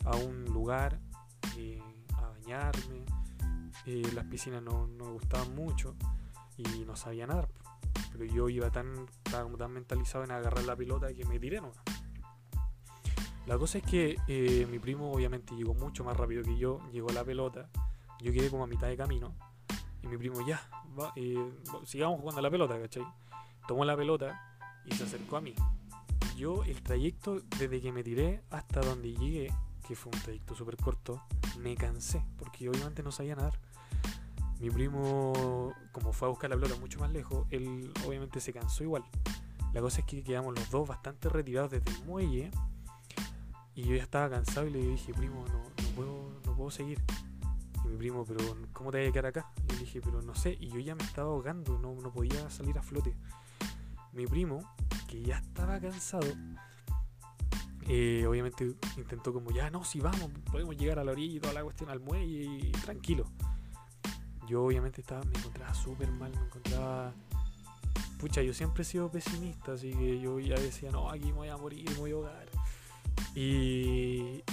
a, 0.06 0.16
un 0.16 0.46
lugar 0.46 0.98
eh, 1.58 1.84
a 2.14 2.30
bañarme, 2.30 3.04
eh, 3.86 4.10
las 4.16 4.24
piscinas 4.28 4.64
no, 4.64 4.88
me 4.88 5.12
gustaban 5.12 5.54
mucho 5.56 5.94
y 6.56 6.86
no 6.86 6.96
sabía 6.96 7.28
nadar, 7.28 7.50
pero 8.14 8.24
yo 8.24 8.48
iba 8.48 8.72
tan, 8.72 9.08
como 9.30 9.58
tan 9.58 9.74
mentalizado 9.74 10.24
en 10.24 10.32
agarrar 10.32 10.64
la 10.64 10.78
pelota 10.78 11.14
que 11.14 11.26
me 11.26 11.38
tiré 11.38 11.60
no 11.60 11.74
La 13.50 13.58
cosa 13.58 13.79
es 13.79 13.84
que 13.84 14.15
eh, 14.27 14.68
mi 14.70 14.77
primo 14.77 15.12
obviamente 15.12 15.56
llegó 15.56 15.74
mucho 15.74 16.03
más 16.03 16.15
rápido 16.15 16.44
que 16.44 16.56
yo, 16.56 16.88
llegó 16.91 17.10
la 17.10 17.24
pelota, 17.24 17.68
yo 18.22 18.32
quedé 18.32 18.48
como 18.51 18.63
a 18.63 18.68
mitad 18.68 18.88
de 18.88 18.96
camino 18.96 19.34
y 20.03 20.08
mi 20.08 20.18
primo 20.18 20.46
ya, 20.46 20.62
sigamos 21.84 22.20
jugando 22.20 22.38
a 22.38 22.41
la 22.44 22.51
pelota, 22.51 22.79
¿cachai? 22.79 23.03
Tomó 23.68 23.86
la 23.86 23.98
pelota 23.98 24.39
y 24.86 24.94
se 24.94 25.03
acercó 25.06 25.38
a 25.38 25.41
mí. 25.41 25.56
Yo 26.38 26.63
el 26.63 26.84
trayecto 26.84 27.41
desde 27.58 27.82
que 27.82 27.91
me 27.91 28.03
tiré 28.03 28.44
hasta 28.51 28.82
donde 28.82 29.13
llegué, 29.13 29.51
que 29.88 29.96
fue 29.96 30.12
un 30.13 30.22
trayecto 30.22 30.53
súper 30.53 30.77
corto, 30.77 31.20
me 31.58 31.75
cansé, 31.75 32.24
porque 32.38 32.70
obviamente 32.70 33.01
no 33.01 33.12
sabía 33.12 33.36
nadar. 33.36 33.60
Mi 34.60 34.70
primo, 34.70 35.74
como 35.91 36.13
fue 36.13 36.27
a 36.27 36.29
buscar 36.29 36.51
la 36.51 36.56
pelota 36.56 36.79
mucho 36.79 37.00
más 37.00 37.12
lejos, 37.12 37.48
él 37.50 37.91
obviamente 38.06 38.41
se 38.41 38.53
cansó 38.53 38.84
igual. 38.84 39.03
La 39.74 39.82
cosa 39.82 40.01
es 40.01 40.06
que 40.06 40.22
quedamos 40.22 40.53
los 40.53 40.70
dos 40.70 40.88
bastante 40.88 41.29
retirados 41.29 41.72
desde 41.72 41.89
el 41.89 42.06
muelle 42.06 42.51
y 43.80 43.84
yo 43.84 43.96
ya 43.96 44.04
estaba 44.04 44.30
cansado 44.30 44.68
y 44.68 44.72
le 44.72 44.80
dije, 44.80 45.14
primo, 45.14 45.46
no, 45.48 45.60
no, 45.60 45.96
puedo, 45.96 46.42
no 46.46 46.54
puedo 46.54 46.70
seguir. 46.70 47.02
Y 47.86 47.88
mi 47.88 47.98
primo, 47.98 48.26
pero 48.26 48.40
¿cómo 48.74 48.92
te 48.92 49.00
vas 49.00 49.10
a 49.10 49.12
quedar 49.14 49.26
acá? 49.28 49.52
Y 49.70 49.74
le 49.74 49.80
dije, 49.80 50.02
pero 50.02 50.22
no 50.22 50.36
sé, 50.36 50.58
y 50.60 50.68
yo 50.68 50.80
ya 50.80 50.96
me 50.96 51.04
estaba 51.04 51.30
ahogando, 51.30 51.80
no, 51.80 51.96
no 51.96 52.12
podía 52.12 52.50
salir 52.50 52.78
a 52.78 52.82
flote 52.82 53.16
mi 54.12 54.28
primo, 54.28 54.60
que 55.08 55.22
ya 55.22 55.38
estaba 55.38 55.80
cansado, 55.80 56.28
eh, 57.88 58.26
obviamente 58.28 58.76
intentó 58.98 59.32
como, 59.32 59.52
ya 59.52 59.70
no, 59.70 59.86
si 59.86 60.02
vamos, 60.02 60.30
podemos 60.52 60.76
llegar 60.76 61.00
a 61.00 61.06
la 61.06 61.12
orilla 61.14 61.38
y 61.38 61.40
toda 61.40 61.54
la 61.54 61.64
cuestión 61.64 61.90
al 61.90 62.02
muelle 62.02 62.44
y, 62.44 62.72
tranquilo. 62.72 63.26
Yo 64.48 64.66
obviamente 64.66 65.00
estaba, 65.00 65.24
me 65.24 65.38
encontraba 65.38 65.74
súper 65.74 66.12
mal, 66.12 66.32
me 66.36 66.46
encontraba... 66.46 67.14
Pucha, 68.20 68.42
yo 68.42 68.54
siempre 68.54 68.82
he 68.82 68.86
sido 68.86 69.10
pesimista, 69.10 69.72
así 69.72 69.94
que 69.94 70.20
yo 70.20 70.38
ya 70.42 70.56
decía, 70.56 70.92
no, 70.92 71.10
aquí 71.10 71.28
me 71.28 71.38
voy 71.38 71.48
a 71.48 71.56
morir, 71.56 71.90
me 71.92 71.98
voy 72.00 72.12
a. 72.12 72.19
Y, 73.36 74.44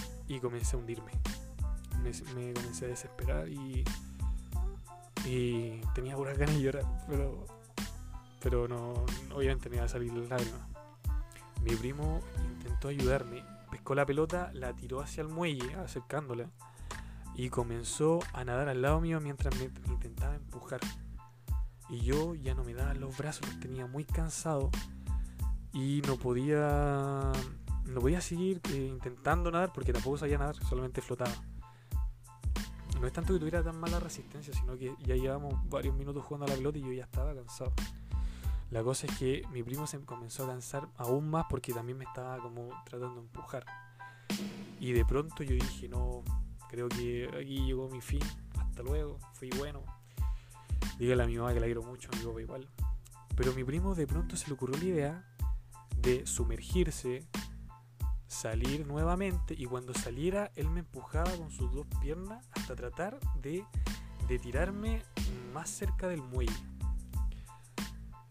comencé 0.41 0.77
a 0.77 0.79
hundirme. 0.79 1.13
me, 2.03 2.11
me 2.35 2.53
comencé 2.53 2.87
a 2.87 2.89
desesperar 2.89 3.49
y, 3.49 3.85
tenía 5.95 6.15
puras 6.15 6.39
ganas 6.39 6.55
de 6.55 6.63
llorar, 6.63 6.85
pero, 7.09 7.47
pero 8.41 8.69
no, 8.69 8.93
obviamente 9.35 9.69
me 9.69 9.77
iba 9.77 9.85
a 9.85 9.89
salir 9.89 10.13
lágrimas. 10.13 10.61
Mi 11.63 11.75
primo 11.75 12.21
intentó 12.45 12.89
ayudarme, 12.89 13.43
pescó 13.71 13.97
la 13.97 14.07
pelota, 14.07 14.51
la 14.55 14.73
tiró 14.75 15.01
hacia 15.01 15.23
el 15.23 15.29
muelle, 15.29 15.75
acercándola, 15.75 16.49
y 17.35 17.51
comenzó 17.51 18.21
a 18.33 18.45
nadar 18.45 18.69
al 18.69 18.83
lado 18.83 19.01
mío 19.01 19.21
mientras 19.21 19.53
me 19.59 19.65
intentaba 19.91 20.37
empujar. 20.37 20.81
Y 21.89 22.01
yo 22.01 22.35
ya 22.35 22.55
no 22.55 22.63
me 22.63 22.75
daba 22.75 22.95
los 22.95 23.17
brazos, 23.17 23.49
tenía 23.61 23.87
muy 23.87 24.05
cansado 24.05 24.71
y 25.73 26.03
no 26.07 26.17
podía 26.17 27.33
no 27.87 28.01
podía 28.01 28.21
seguir 28.21 28.61
eh, 28.71 28.89
intentando 28.91 29.51
nadar 29.51 29.73
porque 29.73 29.93
tampoco 29.93 30.19
sabía 30.19 30.39
nadar, 30.39 30.57
solamente 30.65 31.01
flotaba. 31.01 31.33
No 33.01 33.07
es 33.07 33.13
tanto 33.13 33.33
que 33.33 33.39
tuviera 33.39 33.63
tan 33.63 33.79
mala 33.79 34.01
resistencia, 34.01 34.55
sino 34.55 34.77
que 34.77 34.95
ya 35.05 35.15
llevamos 35.15 35.55
varios 35.69 35.95
minutos 35.95 36.25
jugando 36.25 36.47
a 36.47 36.49
la 36.49 36.57
pelota 36.57 36.79
y 36.79 36.83
yo 36.83 36.93
ya 36.93 37.05
estaba 37.05 37.35
cansado. 37.35 37.73
La 38.71 38.83
cosa 38.83 39.07
es 39.07 39.17
que 39.19 39.43
mi 39.53 39.63
primo 39.63 39.87
se 39.87 40.01
comenzó 40.05 40.45
a 40.45 40.49
cansar 40.49 40.89
aún 40.97 41.29
más 41.29 41.47
porque 41.49 41.73
también 41.73 41.99
me 41.99 42.05
estaba 42.05 42.39
como 42.39 42.71
tratando 42.85 43.17
de 43.17 43.21
empujar. 43.21 43.65
Y 44.81 44.93
de 44.93 45.05
pronto 45.05 45.43
yo 45.45 45.55
dije, 45.55 45.89
no, 45.89 46.25
creo 46.69 46.89
que 46.89 47.29
aquí 47.29 47.65
llegó 47.65 47.89
mi 47.89 48.01
fin, 48.01 48.21
hasta 48.59 48.83
luego, 48.83 49.19
fui 49.35 49.51
bueno. 49.51 49.83
Dígale 50.99 51.23
a 51.23 51.27
mi 51.27 51.37
mamá 51.37 51.55
que 51.55 51.61
la 51.61 51.67
quiero 51.67 51.83
mucho, 51.83 52.09
a 52.13 52.17
mi 52.17 52.43
igual. 52.43 52.69
Pero 53.37 53.53
mi 53.53 53.63
primo 53.65 53.95
de 53.95 54.07
pronto 54.07 54.37
se 54.37 54.49
le 54.49 54.55
ocurrió 54.55 54.79
la 54.79 54.85
idea 54.85 55.37
de 55.99 56.27
sumergirse, 56.27 57.27
salir 58.27 58.87
nuevamente 58.87 59.55
y 59.57 59.67
cuando 59.67 59.95
saliera 59.95 60.51
él 60.57 60.69
me 60.71 60.81
empujaba 60.81 61.31
con 61.37 61.51
sus 61.51 61.73
dos 61.73 61.87
piernas 62.01 62.47
hasta 62.53 62.75
tratar 62.75 63.19
de, 63.41 63.65
de 64.29 64.39
tirarme 64.39 65.03
más 65.53 65.71
cerca 65.71 66.09
del 66.09 66.23
muelle. 66.23 66.53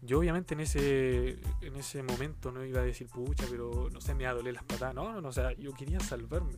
Yo 0.02 0.20
obviamente 0.20 0.54
en 0.54 0.60
ese, 0.60 1.40
en 1.62 1.74
ese 1.74 2.02
momento 2.02 2.52
no 2.52 2.64
iba 2.64 2.80
a 2.80 2.84
decir 2.84 3.08
pucha, 3.08 3.44
pero 3.50 3.88
no 3.90 4.00
sé, 4.00 4.14
me 4.14 4.22
iba 4.22 4.30
a 4.30 4.34
las 4.34 4.62
patadas. 4.62 4.94
No, 4.94 5.20
no, 5.20 5.28
o 5.28 5.32
sea, 5.32 5.52
yo 5.54 5.72
quería 5.74 5.98
salvarme. 5.98 6.52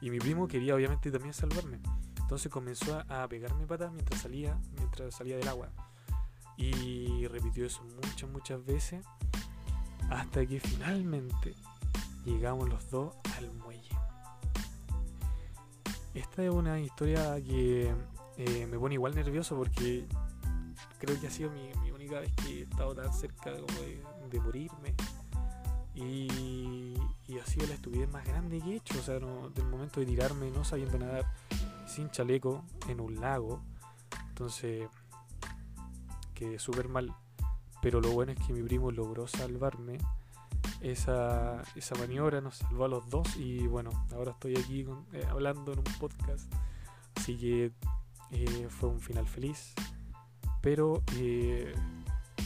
Y 0.00 0.08
mi 0.08 0.18
primo 0.18 0.48
quería 0.48 0.74
obviamente 0.74 1.10
también 1.10 1.34
salvarme. 1.34 1.78
Entonces 2.18 2.50
comenzó 2.50 3.04
a, 3.08 3.24
a 3.24 3.28
pegarme 3.28 3.66
patas 3.66 3.92
mientras 3.92 4.22
salía, 4.22 4.58
mientras 4.78 5.14
salía 5.14 5.36
del 5.36 5.46
agua. 5.46 5.68
Y 6.56 7.26
repitió 7.26 7.66
eso 7.66 7.84
muchas, 8.02 8.30
muchas 8.30 8.64
veces. 8.64 9.04
Hasta 10.08 10.46
que 10.46 10.58
finalmente 10.58 11.54
llegamos 12.26 12.68
los 12.68 12.90
dos 12.90 13.14
al 13.36 13.52
muelle. 13.52 13.96
Esta 16.12 16.42
es 16.42 16.50
una 16.50 16.80
historia 16.80 17.36
que 17.36 17.94
eh, 18.36 18.66
me 18.66 18.78
pone 18.78 18.94
igual 18.94 19.14
nervioso 19.14 19.56
porque 19.56 20.06
creo 20.98 21.20
que 21.20 21.28
ha 21.28 21.30
sido 21.30 21.50
mi, 21.50 21.70
única 21.92 22.20
vez 22.20 22.32
que 22.34 22.60
he 22.60 22.62
estado 22.62 22.94
tan 22.94 23.12
cerca 23.12 23.52
de, 23.52 24.40
morirme. 24.40 24.94
Y, 25.94 26.94
ha 27.40 27.46
sido 27.46 27.66
la 27.66 27.74
estupidez 27.74 28.10
más 28.10 28.26
grande 28.26 28.60
que 28.60 28.72
he 28.72 28.76
hecho. 28.76 28.98
O 28.98 29.02
sea, 29.02 29.14
del 29.14 29.66
momento 29.66 30.00
de 30.00 30.06
tirarme 30.06 30.50
no 30.50 30.64
sabiendo 30.64 30.98
nadar 30.98 31.32
sin 31.86 32.10
chaleco 32.10 32.64
en 32.88 33.00
un 33.00 33.20
lago. 33.20 33.62
Entonces, 34.28 34.88
quedé 36.34 36.58
súper 36.58 36.88
mal. 36.88 37.14
Pero 37.82 38.00
lo 38.00 38.10
bueno 38.10 38.32
es 38.32 38.38
que 38.44 38.52
mi 38.52 38.62
primo 38.62 38.90
logró 38.90 39.28
salvarme 39.28 39.98
esa, 40.80 41.62
esa 41.74 41.94
maniobra 41.96 42.40
nos 42.40 42.56
salvó 42.56 42.84
a 42.84 42.88
los 42.88 43.08
dos 43.08 43.36
y 43.36 43.66
bueno, 43.66 43.90
ahora 44.12 44.32
estoy 44.32 44.56
aquí 44.56 44.84
con, 44.84 45.06
eh, 45.12 45.24
hablando 45.30 45.72
en 45.72 45.78
un 45.78 45.84
podcast, 45.98 46.52
así 47.14 47.36
que 47.36 47.72
eh, 48.30 48.66
fue 48.68 48.88
un 48.88 49.00
final 49.00 49.26
feliz, 49.26 49.74
pero 50.60 51.02
eh, 51.14 51.74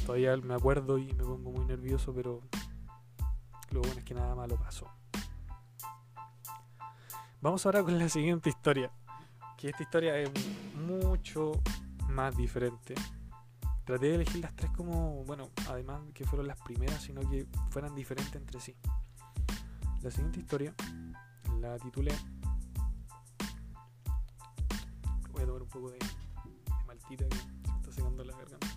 todavía 0.06 0.36
me 0.36 0.54
acuerdo 0.54 0.98
y 0.98 1.12
me 1.12 1.24
pongo 1.24 1.52
muy 1.52 1.64
nervioso, 1.64 2.14
pero 2.14 2.40
lo 3.70 3.80
bueno 3.80 3.98
es 3.98 4.04
que 4.04 4.14
nada 4.14 4.34
malo 4.34 4.56
pasó. 4.56 4.86
Vamos 7.40 7.64
ahora 7.64 7.82
con 7.82 7.98
la 7.98 8.08
siguiente 8.08 8.50
historia, 8.50 8.90
que 9.56 9.70
esta 9.70 9.82
historia 9.82 10.16
es 10.18 10.30
mucho 10.74 11.52
más 12.08 12.36
diferente 12.36 12.94
traté 13.90 14.06
de 14.06 14.14
elegir 14.14 14.40
las 14.40 14.54
tres 14.54 14.70
como, 14.76 15.24
bueno, 15.24 15.50
además 15.68 16.00
que 16.14 16.24
fueron 16.24 16.46
las 16.46 16.56
primeras, 16.60 17.02
sino 17.02 17.28
que 17.28 17.48
fueran 17.70 17.92
diferentes 17.92 18.36
entre 18.36 18.60
sí. 18.60 18.76
La 20.00 20.12
siguiente 20.12 20.38
historia 20.38 20.72
la 21.60 21.76
titulé. 21.76 22.14
Voy 25.32 25.42
a 25.42 25.46
tomar 25.46 25.62
un 25.62 25.68
poco 25.68 25.90
de, 25.90 25.98
de 25.98 26.84
maltita 26.86 27.28
que 27.28 27.36
se 27.36 27.76
está 27.78 27.92
secando 27.92 28.22
la 28.22 28.36
garganta. 28.36 28.68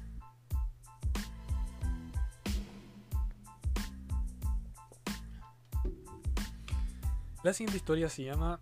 La 7.43 7.53
siguiente 7.53 7.77
historia 7.77 8.09
se 8.09 8.23
llama 8.23 8.59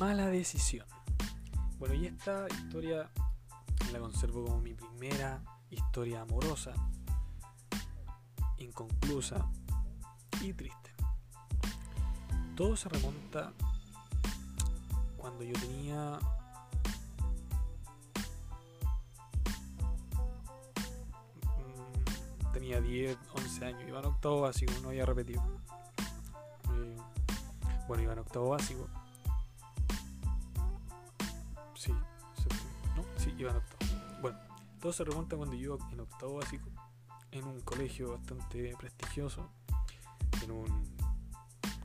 Mala 0.00 0.26
decisión. 0.26 0.88
Bueno, 1.78 1.94
y 1.94 2.06
esta 2.06 2.48
historia 2.48 3.08
la 3.92 3.98
conservo 4.00 4.44
como 4.44 4.60
mi 4.60 4.74
primera 4.74 5.42
historia 5.70 6.22
amorosa, 6.22 6.72
inconclusa 8.58 9.48
y 10.40 10.52
triste. 10.52 10.92
Todo 12.56 12.76
se 12.76 12.88
remonta 12.88 13.52
cuando 15.16 15.42
yo 15.42 15.54
tenía 15.54 16.18
mm, 21.56 22.52
tenía 22.52 22.80
10, 22.80 23.16
11 23.34 23.64
años, 23.64 23.88
iba 23.88 24.00
en 24.00 24.04
octavo 24.06 24.42
básico, 24.42 24.72
no 24.82 24.90
había 24.90 25.06
repetido. 25.06 25.42
Eh, 26.74 26.96
bueno, 27.88 28.02
iba 28.02 28.12
en 28.12 28.18
octavo 28.18 28.50
básico. 28.50 28.86
Sí, 31.74 31.92
no, 31.92 33.04
sí, 33.16 33.34
iba 33.38 33.50
en 33.50 33.56
octavo. 33.56 33.63
Todo 34.84 34.92
se 34.92 35.02
remonta 35.02 35.34
cuando 35.34 35.56
yo 35.56 35.78
en 35.92 36.00
octavo 36.00 36.34
básico, 36.34 36.68
en 37.30 37.46
un 37.46 37.58
colegio 37.62 38.18
bastante 38.18 38.76
prestigioso, 38.76 39.48
en 40.42 40.50
un 40.50 40.84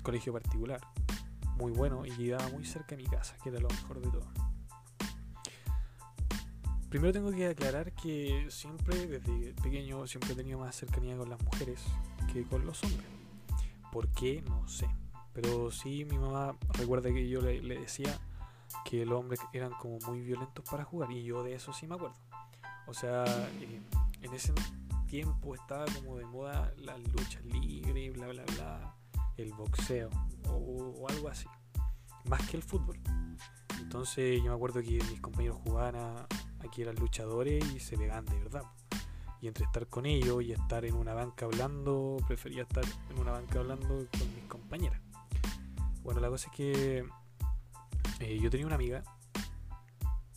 colegio 0.03 0.33
particular, 0.33 0.81
muy 1.55 1.71
bueno 1.71 2.05
y 2.05 2.11
quedaba 2.11 2.49
muy 2.49 2.65
cerca 2.65 2.97
de 2.97 3.03
mi 3.03 3.07
casa, 3.07 3.37
que 3.41 3.47
era 3.47 3.59
lo 3.61 3.69
mejor 3.69 4.01
de 4.01 4.11
todo. 4.11 4.27
Primero 6.89 7.13
tengo 7.13 7.31
que 7.31 7.47
aclarar 7.47 7.93
que 7.93 8.47
siempre, 8.49 9.07
desde 9.07 9.53
pequeño, 9.53 10.05
siempre 10.05 10.33
he 10.33 10.35
tenido 10.35 10.59
más 10.59 10.75
cercanía 10.75 11.15
con 11.15 11.29
las 11.29 11.41
mujeres 11.41 11.81
que 12.33 12.43
con 12.43 12.65
los 12.65 12.83
hombres. 12.83 13.07
¿Por 13.93 14.09
qué? 14.09 14.41
No 14.41 14.67
sé. 14.67 14.89
Pero 15.31 15.71
sí, 15.71 16.03
mi 16.03 16.17
mamá 16.17 16.57
recuerda 16.73 17.13
que 17.13 17.29
yo 17.29 17.39
le 17.39 17.79
decía 17.79 18.19
que 18.83 19.05
los 19.05 19.17
hombres 19.17 19.39
eran 19.53 19.71
como 19.71 19.99
muy 19.99 20.19
violentos 20.19 20.65
para 20.69 20.83
jugar 20.83 21.09
y 21.13 21.23
yo 21.23 21.43
de 21.43 21.55
eso 21.55 21.71
sí 21.71 21.87
me 21.87 21.95
acuerdo. 21.95 22.17
O 22.89 22.93
sea, 22.95 23.23
eh, 23.61 23.81
en 24.23 24.33
ese 24.33 24.51
tiempo 25.07 25.53
estaba 25.53 25.85
como 25.93 26.17
de 26.17 26.25
moda 26.25 26.73
la 26.77 26.97
lucha 26.97 27.39
libre, 27.41 28.09
bla, 28.09 28.29
bla, 28.29 28.43
bla, 28.55 28.95
el 29.37 29.53
boxeo 29.53 30.09
o, 30.47 31.07
algo 31.07 31.27
así, 31.29 31.45
más 32.25 32.41
que 32.49 32.57
el 32.57 32.63
fútbol. 32.63 32.99
Entonces 33.79 34.39
yo 34.39 34.49
me 34.49 34.55
acuerdo 34.55 34.81
que 34.81 35.03
mis 35.11 35.21
compañeros 35.21 35.59
jugaban 35.63 35.97
a, 35.97 36.27
aquí 36.61 36.81
eran 36.81 36.95
luchadores 36.95 37.63
y 37.75 37.79
se 37.79 37.95
pegaban 37.95 38.25
de 38.25 38.39
verdad. 38.39 38.63
Y 39.39 39.47
entre 39.47 39.65
estar 39.65 39.85
con 39.85 40.07
ellos 40.07 40.41
y 40.41 40.51
estar 40.51 40.83
en 40.83 40.95
una 40.95 41.13
banca 41.13 41.45
hablando, 41.45 42.17
prefería 42.27 42.63
estar 42.63 42.83
en 43.11 43.19
una 43.19 43.33
banca 43.33 43.59
hablando 43.59 43.87
con 43.87 44.35
mis 44.35 44.45
compañeras. 44.47 44.99
Bueno, 46.01 46.21
la 46.21 46.29
cosa 46.29 46.49
es 46.49 46.55
que 46.55 47.05
eh, 48.19 48.39
yo 48.41 48.49
tenía 48.49 48.65
una 48.65 48.75
amiga, 48.75 49.03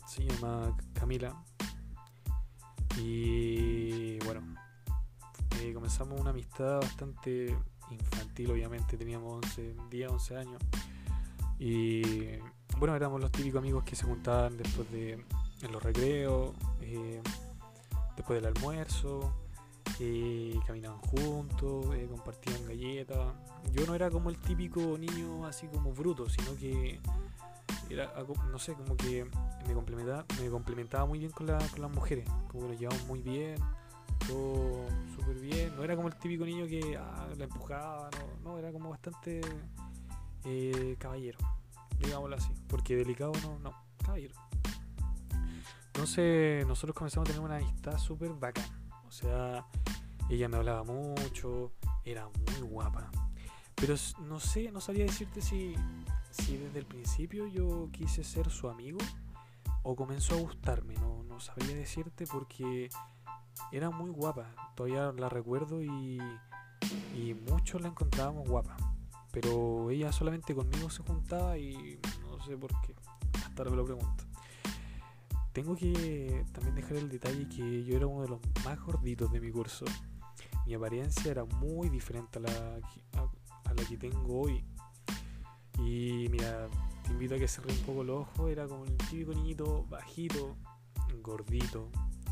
se 0.05 0.23
llama 0.23 0.77
Camila, 0.93 1.43
y 2.97 4.19
bueno, 4.19 4.41
eh, 5.61 5.73
comenzamos 5.73 6.19
una 6.19 6.31
amistad 6.31 6.79
bastante 6.81 7.55
infantil, 7.89 8.51
obviamente, 8.51 8.97
teníamos 8.97 9.45
11, 9.45 9.75
10, 9.89 10.09
11 10.09 10.37
años. 10.37 10.61
Y 11.59 12.01
bueno, 12.77 12.95
éramos 12.95 13.21
los 13.21 13.31
típicos 13.31 13.59
amigos 13.59 13.83
que 13.83 13.95
se 13.95 14.05
juntaban 14.05 14.57
después 14.57 14.91
de 14.91 15.23
en 15.61 15.71
los 15.71 15.81
recreos, 15.81 16.53
eh, 16.81 17.21
después 18.17 18.41
del 18.41 18.53
almuerzo, 18.53 19.33
caminaban 20.65 20.99
juntos, 20.99 21.85
eh, 21.95 22.07
compartían 22.09 22.65
galletas. 22.67 23.33
Yo 23.71 23.85
no 23.85 23.95
era 23.95 24.09
como 24.09 24.29
el 24.29 24.37
típico 24.37 24.97
niño 24.97 25.45
así 25.45 25.67
como 25.67 25.93
bruto, 25.93 26.29
sino 26.29 26.55
que 26.55 26.99
era 27.93 28.09
algo, 28.15 28.35
no 28.51 28.59
sé, 28.59 28.73
como 28.73 28.97
que 28.97 29.25
me 29.67 29.73
complementaba, 29.73 30.25
me 30.41 30.49
complementaba 30.49 31.05
muy 31.05 31.19
bien 31.19 31.31
con, 31.31 31.47
la, 31.47 31.57
con 31.57 31.81
las 31.81 31.91
mujeres, 31.91 32.27
como 32.47 32.63
que 32.63 32.69
nos 32.69 32.79
llevamos 32.79 33.05
muy 33.07 33.21
bien, 33.21 33.55
todo 34.27 34.85
súper 35.15 35.39
bien, 35.39 35.75
no 35.75 35.83
era 35.83 35.95
como 35.95 36.07
el 36.07 36.15
típico 36.15 36.45
niño 36.45 36.65
que 36.65 36.97
ah, 36.97 37.27
la 37.37 37.43
empujaba, 37.43 38.09
no, 38.11 38.51
no, 38.51 38.59
era 38.59 38.71
como 38.71 38.89
bastante 38.89 39.41
eh, 40.45 40.95
caballero, 40.99 41.39
digámoslo 41.99 42.35
así, 42.35 42.51
porque 42.67 42.95
delicado 42.95 43.31
no, 43.43 43.59
no, 43.59 43.73
caballero. 44.03 44.33
Entonces 45.87 46.65
nosotros 46.65 46.95
comenzamos 46.95 47.29
a 47.29 47.31
tener 47.31 47.45
una 47.45 47.57
amistad 47.57 47.97
súper 47.99 48.31
bacán. 48.33 48.65
O 49.07 49.11
sea, 49.11 49.63
ella 50.27 50.49
me 50.49 50.57
hablaba 50.57 50.83
mucho, 50.83 51.71
era 52.03 52.27
muy 52.27 52.67
guapa. 52.67 53.11
Pero 53.75 53.93
no 54.21 54.39
sé, 54.39 54.71
no 54.71 54.81
sabía 54.81 55.05
decirte 55.05 55.41
si, 55.41 55.75
si 56.33 56.57
desde 56.57 56.79
el 56.79 56.85
principio 56.85 57.47
yo 57.47 57.89
quise 57.91 58.23
ser 58.23 58.49
su 58.49 58.67
amigo 58.67 58.97
o 59.83 59.95
comenzó 59.95 60.35
a 60.35 60.39
gustarme. 60.39 60.95
No, 60.95 61.23
no 61.23 61.39
sabía 61.39 61.75
decirte 61.75 62.25
porque 62.25 62.89
era 63.71 63.89
muy 63.89 64.09
guapa. 64.09 64.73
Todavía 64.75 65.11
la 65.11 65.29
recuerdo 65.29 65.81
y, 65.81 66.19
y 67.15 67.33
muchos 67.33 67.81
la 67.81 67.89
encontrábamos 67.89 68.47
guapa. 68.49 68.75
Pero 69.31 69.89
ella 69.89 70.11
solamente 70.11 70.55
conmigo 70.55 70.89
se 70.89 71.03
juntaba 71.03 71.57
y 71.57 71.99
no 72.21 72.43
sé 72.43 72.57
por 72.57 72.71
qué. 72.81 72.95
Hasta 73.45 73.61
ahora 73.61 73.71
me 73.71 73.77
lo 73.77 73.85
pregunto. 73.85 74.23
Tengo 75.53 75.75
que 75.75 76.45
también 76.51 76.75
dejar 76.75 76.97
el 76.97 77.09
detalle 77.09 77.47
que 77.47 77.83
yo 77.83 77.95
era 77.95 78.07
uno 78.07 78.23
de 78.23 78.29
los 78.29 78.39
más 78.65 78.79
gorditos 78.79 79.31
de 79.31 79.39
mi 79.39 79.51
curso. 79.51 79.85
Mi 80.65 80.73
apariencia 80.73 81.29
era 81.29 81.45
muy 81.45 81.89
diferente 81.89 82.39
a 82.39 82.41
la, 82.41 82.79
a, 83.65 83.73
la 83.73 83.85
que 83.87 83.97
tengo 83.97 84.41
hoy. 84.41 84.63
Y 85.83 86.27
mira, 86.29 86.67
te 87.03 87.11
invito 87.11 87.35
a 87.35 87.37
que 87.37 87.47
cerre 87.47 87.71
un 87.71 87.79
poco 87.79 88.03
los 88.03 88.21
ojos. 88.21 88.51
Era 88.51 88.67
como 88.67 88.85
el 88.85 88.95
típico 88.97 89.33
niñito 89.33 89.85
bajito, 89.89 90.55
gordito. 91.21 91.89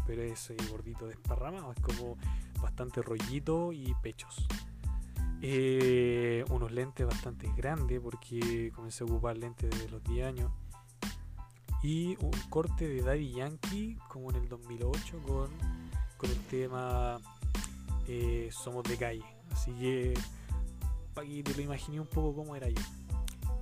Pero 0.07 0.23
ese 0.23 0.55
gordito 0.69 1.07
desparramado 1.07 1.71
es 1.71 1.79
como 1.79 2.17
bastante 2.61 3.01
rollito 3.01 3.71
y 3.71 3.93
pechos. 4.01 4.47
Eh, 5.43 6.45
unos 6.49 6.71
lentes 6.71 7.05
bastante 7.05 7.51
grandes 7.55 7.99
porque 7.99 8.71
comencé 8.75 9.03
a 9.03 9.07
ocupar 9.07 9.37
lentes 9.37 9.71
desde 9.71 9.89
los 9.89 10.03
10 10.03 10.27
años 10.27 10.51
y 11.81 12.15
un 12.21 12.31
corte 12.49 12.87
de 12.87 13.01
Daddy 13.01 13.31
Yankee 13.31 13.97
como 14.07 14.29
en 14.29 14.35
el 14.35 14.47
2008 14.47 15.19
con, 15.25 15.49
con 16.17 16.29
el 16.29 16.39
tema 16.45 17.19
eh, 18.07 18.49
Somos 18.51 18.83
de 18.83 18.97
calle. 18.97 19.25
Así 19.51 19.71
que 19.73 20.13
para 21.13 21.27
que 21.27 21.43
te 21.43 21.55
lo 21.55 21.61
imaginé 21.61 21.99
un 21.99 22.07
poco 22.07 22.35
cómo 22.35 22.55
era 22.55 22.69
yo. 22.69 22.81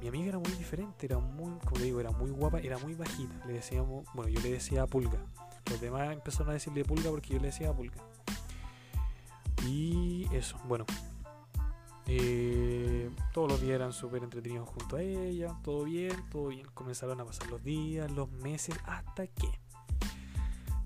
Mi 0.02 0.08
amiga 0.08 0.30
era 0.30 0.40
muy 0.40 0.52
diferente, 0.52 1.06
era 1.06 1.20
muy, 1.20 1.58
como 1.60 1.82
digo, 1.82 2.00
era 2.00 2.12
muy 2.12 2.32
guapa, 2.32 2.60
era 2.60 2.78
muy 2.78 2.96
bajita. 2.96 3.46
Le 3.46 3.54
decíamos, 3.54 4.06
bueno, 4.14 4.30
yo 4.30 4.40
le 4.42 4.52
decía 4.52 4.88
pulga. 4.88 5.20
Los 5.70 5.82
demás 5.82 6.12
empezaron 6.12 6.50
a 6.50 6.54
decirle 6.54 6.86
pulga 6.86 7.10
porque 7.10 7.34
yo 7.34 7.40
le 7.40 7.48
decía 7.48 7.74
pulga. 7.74 7.98
Y 9.68 10.28
eso, 10.32 10.58
bueno, 10.66 10.86
eh, 12.08 13.12
todos 13.34 13.52
los 13.52 13.62
días 13.62 13.76
eran 13.76 13.94
súper 13.94 14.24
entretenidos 14.24 14.68
junto 14.70 14.96
a 14.96 15.02
ella, 15.02 15.56
todo 15.64 15.84
bien, 15.84 16.16
todo 16.32 16.48
bien. 16.48 16.66
Comenzaron 16.74 17.20
a 17.22 17.26
pasar 17.26 17.48
los 17.48 17.64
días, 17.64 18.10
los 18.12 18.32
meses, 18.32 18.76
hasta 18.86 19.28
que 19.28 19.48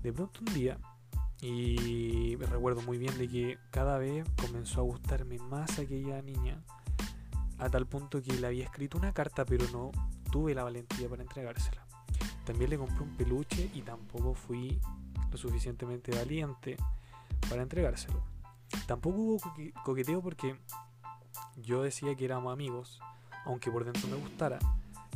de 0.02 0.12
pronto 0.12 0.40
un 0.46 0.52
día, 0.52 0.78
y 1.40 2.36
me 2.38 2.44
recuerdo 2.44 2.82
muy 2.82 2.98
bien 2.98 3.16
de 3.16 3.26
que 3.26 3.58
cada 3.70 3.96
vez 3.96 4.26
comenzó 4.38 4.80
a 4.80 4.84
gustarme 4.84 5.38
más 5.38 5.78
aquella 5.78 6.20
niña, 6.20 6.62
a 7.58 7.68
tal 7.68 7.86
punto 7.86 8.20
que 8.22 8.32
le 8.32 8.46
había 8.46 8.64
escrito 8.64 8.98
una 8.98 9.12
carta, 9.12 9.44
pero 9.44 9.66
no 9.72 9.90
tuve 10.30 10.54
la 10.54 10.64
valentía 10.64 11.08
para 11.08 11.22
entregársela. 11.22 11.86
También 12.44 12.70
le 12.70 12.78
compré 12.78 13.02
un 13.02 13.16
peluche 13.16 13.70
y 13.74 13.82
tampoco 13.82 14.34
fui 14.34 14.80
lo 15.30 15.38
suficientemente 15.38 16.14
valiente 16.14 16.76
para 17.48 17.62
entregárselo. 17.62 18.22
Tampoco 18.86 19.16
hubo 19.18 19.40
coqueteo 19.82 20.20
porque 20.20 20.56
yo 21.56 21.82
decía 21.82 22.14
que 22.14 22.24
éramos 22.24 22.52
amigos, 22.52 23.00
aunque 23.44 23.70
por 23.70 23.84
dentro 23.84 24.08
me 24.08 24.16
gustara, 24.16 24.58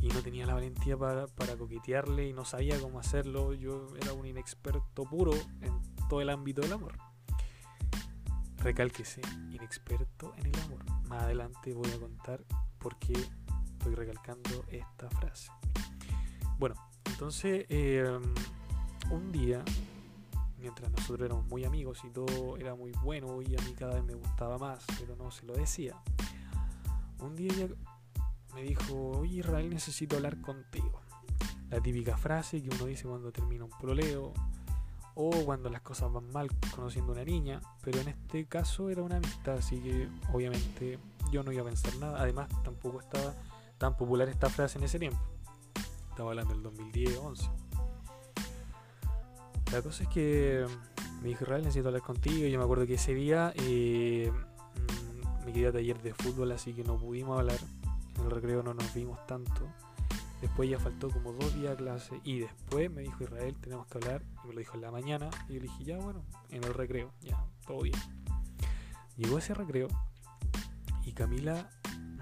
y 0.01 0.07
no 0.07 0.21
tenía 0.21 0.45
la 0.45 0.53
valentía 0.53 0.97
para, 0.97 1.27
coquetearle 1.57 2.29
y 2.29 2.33
no 2.33 2.45
sabía 2.45 2.79
cómo 2.79 2.99
hacerlo. 2.99 3.53
Yo 3.53 3.87
era 4.01 4.13
un 4.13 4.25
inexperto 4.25 5.03
puro 5.03 5.33
en 5.61 5.79
todo 6.07 6.21
el 6.21 6.29
ámbito 6.29 6.61
del 6.61 6.73
amor. 6.73 6.93
Recálquese, 8.59 9.21
inexperto 9.51 10.33
en 10.37 10.47
el 10.47 10.61
amor. 10.61 10.83
Más 11.07 11.23
adelante 11.23 11.73
voy 11.73 11.89
a 11.91 11.99
contar 11.99 12.43
por 12.77 12.97
qué 12.97 13.13
estoy 13.13 13.95
recalcando 13.95 14.65
esta 14.69 15.09
frase. 15.09 15.49
Bueno, 16.57 16.75
entonces 17.05 17.65
em, 17.69 18.21
un 19.11 19.31
día, 19.31 19.63
mientras 20.57 20.91
nosotros 20.91 21.25
éramos 21.25 21.45
muy 21.47 21.63
amigos 21.63 22.01
y 22.03 22.09
todo 22.09 22.57
era 22.57 22.75
muy 22.75 22.91
bueno 23.03 23.41
y 23.41 23.55
a 23.55 23.61
mí 23.61 23.73
cada 23.77 23.95
vez 23.95 24.03
me 24.03 24.15
gustaba 24.15 24.57
más, 24.57 24.85
pero 24.99 25.15
no 25.15 25.31
se 25.31 25.45
lo 25.45 25.53
decía, 25.53 25.95
un 27.19 27.35
día 27.35 27.51
ella 27.53 27.69
me 28.53 28.63
dijo, 28.63 29.11
oye 29.11 29.37
Israel, 29.37 29.69
necesito 29.69 30.17
hablar 30.17 30.41
contigo. 30.41 31.01
La 31.69 31.79
típica 31.79 32.17
frase 32.17 32.61
que 32.61 32.69
uno 32.75 32.85
dice 32.85 33.07
cuando 33.07 33.31
termina 33.31 33.63
un 33.63 33.71
proleo 33.79 34.33
o 35.21 35.31
cuando 35.43 35.69
las 35.69 35.81
cosas 35.81 36.13
van 36.13 36.31
mal 36.31 36.47
conociendo 36.73 37.11
una 37.11 37.25
niña, 37.25 37.59
pero 37.81 37.99
en 37.99 38.07
este 38.07 38.45
caso 38.45 38.89
era 38.89 39.03
una 39.03 39.17
amistad, 39.17 39.55
así 39.57 39.77
que 39.81 40.07
obviamente 40.31 40.97
yo 41.29 41.43
no 41.43 41.51
iba 41.51 41.61
a 41.61 41.65
pensar 41.65 41.93
nada. 41.97 42.21
Además, 42.21 42.47
tampoco 42.63 43.01
estaba 43.01 43.33
tan 43.77 43.97
popular 43.97 44.29
esta 44.29 44.49
frase 44.49 44.77
en 44.77 44.85
ese 44.85 44.97
tiempo. 44.97 45.19
Estaba 46.09 46.29
hablando 46.29 46.53
del 46.53 46.63
2010-11. 46.63 47.49
La 49.73 49.81
cosa 49.81 50.03
es 50.03 50.09
que 50.09 50.65
me 51.21 51.27
dijo, 51.27 51.43
Israel, 51.43 51.63
necesito 51.63 51.89
hablar 51.89 52.01
contigo. 52.01 52.47
Yo 52.47 52.57
me 52.57 52.63
acuerdo 52.63 52.87
que 52.87 52.93
ese 52.93 53.13
día 53.13 53.51
eh, 53.57 54.31
me 55.45 55.51
quedé 55.51 55.67
a 55.67 55.73
taller 55.73 56.01
de 56.01 56.13
fútbol, 56.13 56.53
así 56.53 56.73
que 56.73 56.85
no 56.85 56.97
pudimos 56.97 57.37
hablar. 57.37 57.59
En 58.17 58.23
el 58.23 58.31
recreo 58.31 58.63
no 58.63 58.73
nos 58.73 58.93
vimos 58.93 59.19
tanto. 59.27 59.67
Después 60.41 60.69
ya 60.69 60.79
faltó 60.79 61.09
como 61.09 61.33
dos 61.33 61.53
días 61.55 61.73
a 61.73 61.75
clase 61.75 62.21
y 62.23 62.39
después 62.39 62.89
me 62.91 63.01
dijo 63.01 63.23
Israel, 63.23 63.55
tenemos 63.59 63.87
que 63.87 63.97
hablar. 63.97 64.23
Y 64.43 64.47
me 64.47 64.53
lo 64.53 64.59
dijo 64.59 64.75
en 64.75 64.81
la 64.81 64.91
mañana. 64.91 65.29
Y 65.47 65.53
yo 65.53 65.59
le 65.61 65.67
dije, 65.67 65.83
ya 65.83 65.97
bueno, 65.97 66.23
en 66.49 66.63
el 66.63 66.73
recreo, 66.73 67.11
ya, 67.21 67.43
todo 67.67 67.81
bien. 67.81 67.99
Llegó 69.17 69.37
ese 69.37 69.53
recreo 69.53 69.89
y 71.03 71.11
Camila, 71.11 71.69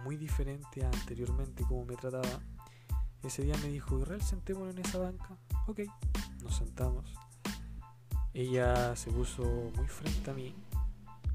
muy 0.04 0.18
diferente 0.18 0.84
a 0.84 0.90
anteriormente 0.90 1.64
como 1.64 1.86
me 1.86 1.96
trataba, 1.96 2.40
ese 3.24 3.44
día 3.44 3.56
me 3.62 3.68
dijo, 3.70 4.00
Israel, 4.00 4.22
sentémonos 4.22 4.74
en 4.74 4.86
esa 4.86 5.00
banca. 5.00 5.38
Ok, 5.68 5.82
nos 6.42 6.56
sentamos. 6.56 7.14
Ella 8.34 8.96
se 8.96 9.12
puso 9.12 9.44
muy 9.76 9.88
frente 9.88 10.32
a 10.32 10.34
mí, 10.34 10.56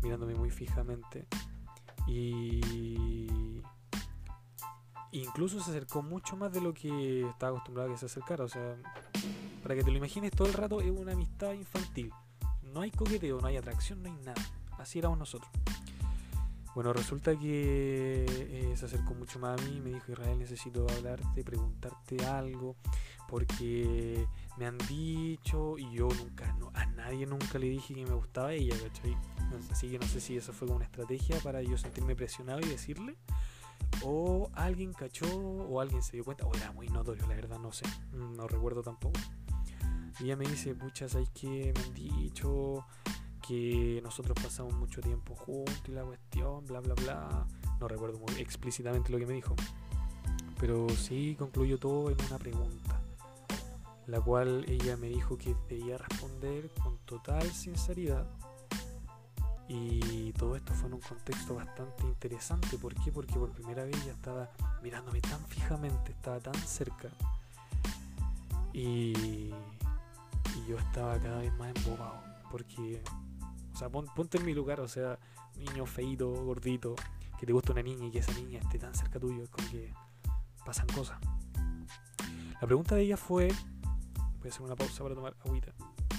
mirándome 0.03 0.35
muy 0.35 0.51
fijamente. 0.51 1.27
Y 2.07 3.61
incluso 5.12 5.61
se 5.61 5.70
acercó 5.70 6.03
mucho 6.03 6.37
más 6.37 6.53
de 6.53 6.61
lo 6.61 6.75
que 6.75 7.27
estaba 7.29 7.53
acostumbrado 7.53 7.90
a 7.90 7.92
que 7.92 7.98
se 7.98 8.07
acercara. 8.07 8.44
O 8.44 8.48
sea, 8.48 8.77
para 9.62 9.75
que 9.75 9.85
te 9.85 9.90
lo 9.90 9.96
imagines, 9.98 10.33
todo 10.33 10.48
el 10.48 10.55
rato 10.55 10.81
es 10.81 10.90
una 10.90 11.12
amistad 11.12 11.53
infantil. 11.53 12.11
No 12.62 12.81
hay 12.81 12.90
coqueteo, 12.90 13.40
no 13.40 13.46
hay 13.46 13.57
atracción, 13.57 14.03
no 14.03 14.09
hay 14.11 14.16
nada. 14.25 14.42
Así 14.79 14.98
éramos 14.98 15.18
nosotros. 15.18 15.51
Bueno, 16.75 16.94
resulta 16.94 17.38
que 17.38 18.25
eh, 18.27 18.72
se 18.77 18.87
acercó 18.87 19.12
mucho 19.14 19.38
más 19.38 19.61
a 19.61 19.64
mí 19.64 19.77
y 19.77 19.81
me 19.81 19.90
dijo, 19.90 20.11
Israel, 20.11 20.38
necesito 20.38 20.87
hablarte, 20.88 21.44
preguntarte 21.44 22.25
algo, 22.25 22.77
porque 23.29 24.27
me 24.57 24.64
han 24.64 24.79
dicho 24.79 25.77
y 25.77 25.92
yo 25.92 26.09
nunca, 26.09 26.51
no, 26.59 26.70
a 26.72 26.87
nadie 26.87 27.27
nunca 27.27 27.59
le 27.59 27.68
dije 27.68 27.94
que 27.94 28.07
me 28.07 28.14
gustaba 28.14 28.55
ella, 28.55 28.75
¿cachai? 28.83 29.14
Así 29.70 29.90
que 29.90 29.98
no 29.98 30.07
sé 30.07 30.18
si 30.18 30.35
eso 30.35 30.55
fue 30.55 30.66
como 30.66 30.77
una 30.77 30.87
estrategia 30.87 31.38
para 31.40 31.61
yo 31.61 31.77
sentirme 31.77 32.16
presionado 32.16 32.61
y 32.61 32.64
decirle. 32.64 33.18
O 34.05 34.51
alguien 34.55 34.92
cachó 34.92 35.27
o 35.27 35.81
alguien 35.81 36.03
se 36.03 36.12
dio 36.12 36.25
cuenta. 36.25 36.47
O 36.47 36.55
era 36.55 36.73
muy 36.73 36.88
notorio, 36.88 37.27
la 37.27 37.35
verdad, 37.35 37.59
no 37.59 37.73
sé. 37.73 37.85
No 38.12 38.47
recuerdo 38.49 38.83
tampoco. 38.83 39.21
Y 40.21 40.25
ella 40.25 40.37
me 40.37 40.47
dice, 40.47 40.75
pucha, 40.75 41.09
¿sabes 41.09 41.31
qué? 41.31 41.73
Me 41.75 41.83
han 41.83 41.95
dicho 41.95 42.85
que 43.47 44.01
nosotros 44.03 44.37
pasamos 44.42 44.75
mucho 44.75 45.01
tiempo 45.01 45.35
juntos 45.35 45.83
y 45.88 45.92
la 45.92 46.05
cuestión, 46.05 46.64
bla, 46.66 46.81
bla, 46.81 46.95
bla. 46.95 47.47
No 47.81 47.88
recuerdo 47.88 48.18
muy 48.18 48.40
explícitamente 48.40 49.11
lo 49.11 49.18
que 49.18 49.27
me 49.27 49.35
dijo. 49.35 49.55
Pero 50.61 50.88
sí 50.90 51.35
concluyó 51.38 51.79
todo 51.79 52.11
en 52.11 52.16
una 52.27 52.38
pregunta. 52.38 53.01
La 54.07 54.21
cual 54.21 54.64
ella 54.68 54.97
me 54.97 55.09
dijo 55.09 55.38
que 55.38 55.57
debía 55.68 55.99
responder 55.99 56.71
con 56.83 56.99
total 56.99 57.51
sinceridad 57.51 58.27
y 59.68 60.33
todo 60.33 60.57
esto 60.57 60.75
fue 60.75 60.88
en 60.88 60.94
un 60.94 61.01
contexto 61.01 61.55
bastante 61.55 62.05
interesante. 62.05 62.79
¿Por 62.79 62.94
qué? 62.94 63.12
Porque 63.12 63.35
por 63.35 63.51
primera 63.53 63.85
vez 63.85 63.96
ella 64.03 64.12
estaba 64.12 64.51
mirándome 64.83 65.20
tan 65.20 65.40
fijamente, 65.46 66.12
estaba 66.12 66.40
tan 66.40 66.55
cerca. 66.55 67.09
Y, 68.72 69.51
yo 70.68 70.79
estaba 70.79 71.18
cada 71.18 71.38
vez 71.38 71.53
más 71.55 71.75
embobado. 71.77 72.22
Porque, 72.51 73.03
o 73.72 73.77
sea, 73.77 73.88
ponte 73.88 74.38
en 74.38 74.44
mi 74.44 74.55
lugar, 74.55 74.81
o 74.81 74.88
sea, 74.88 75.18
niño 75.57 75.87
feito, 75.87 76.31
gordito, 76.44 76.94
que 77.38 77.46
te 77.46 77.53
gusta 77.53 77.72
una 77.72 77.83
niña 77.83 78.07
y 78.07 78.11
que 78.11 78.18
esa 78.18 78.33
niña 78.35 78.61
esté 78.61 78.79
tan 78.79 78.94
cerca 78.94 79.18
tuyo, 79.18 79.42
es 79.42 79.51
como 79.51 79.68
que 79.70 79.92
pasan 80.64 80.87
cosas. 80.88 81.18
La 82.61 82.66
pregunta 82.66 82.94
de 82.94 83.03
ella 83.03 83.16
fue, 83.16 83.48
voy 84.38 84.46
a 84.46 84.48
hacer 84.48 84.62
una 84.62 84.77
pausa 84.77 85.03
para 85.03 85.14
tomar 85.14 85.35
agüita, 85.44 85.72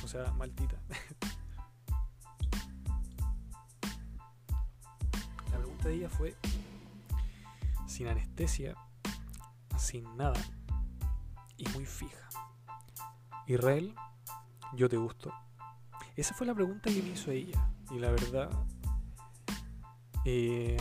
o 0.04 0.08
sea, 0.08 0.32
maltita. 0.34 0.78
ella 5.90 6.10
fue 6.10 6.36
sin 7.88 8.08
anestesia, 8.08 8.76
sin 9.78 10.16
nada 10.18 10.40
y 11.58 11.68
muy 11.70 11.86
fija. 11.86 12.30
Israel, 13.48 13.94
yo 14.76 14.90
te 14.90 14.98
gusto. 14.98 15.32
Esa 16.16 16.34
fue 16.34 16.48
la 16.48 16.54
pregunta 16.54 16.90
que 16.90 17.02
me 17.02 17.10
hizo 17.10 17.32
ella. 17.32 17.70
Y 17.92 18.00
la 18.00 18.12
verdad, 18.12 18.50
eh, 20.26 20.78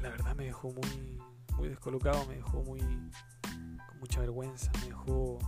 la 0.00 0.10
verdad 0.10 0.34
me 0.34 0.44
dejó 0.44 0.70
muy, 0.70 1.20
muy 1.56 1.68
descolocado, 1.68 2.26
me 2.26 2.36
dejó 2.36 2.62
muy 2.62 2.80
con 2.80 4.00
mucha 4.00 4.20
vergüenza, 4.20 4.70
me 4.80 4.86
dejó 4.86 5.38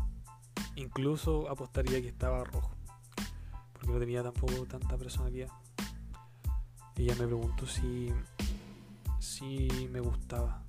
incluso 0.77 1.49
apostaría 1.51 2.01
que 2.01 2.09
estaba 2.09 2.45
rojo, 2.45 2.71
porque 3.73 3.93
no 3.93 3.99
tenía 3.99 4.23
tampoco 4.23 4.65
tanta 4.67 4.97
personalidad. 4.97 5.49
Ella 6.99 7.15
me 7.15 7.27
preguntó 7.27 7.67
si, 7.67 8.13
si 9.21 9.89
me 9.93 10.01
gustaba. 10.01 10.65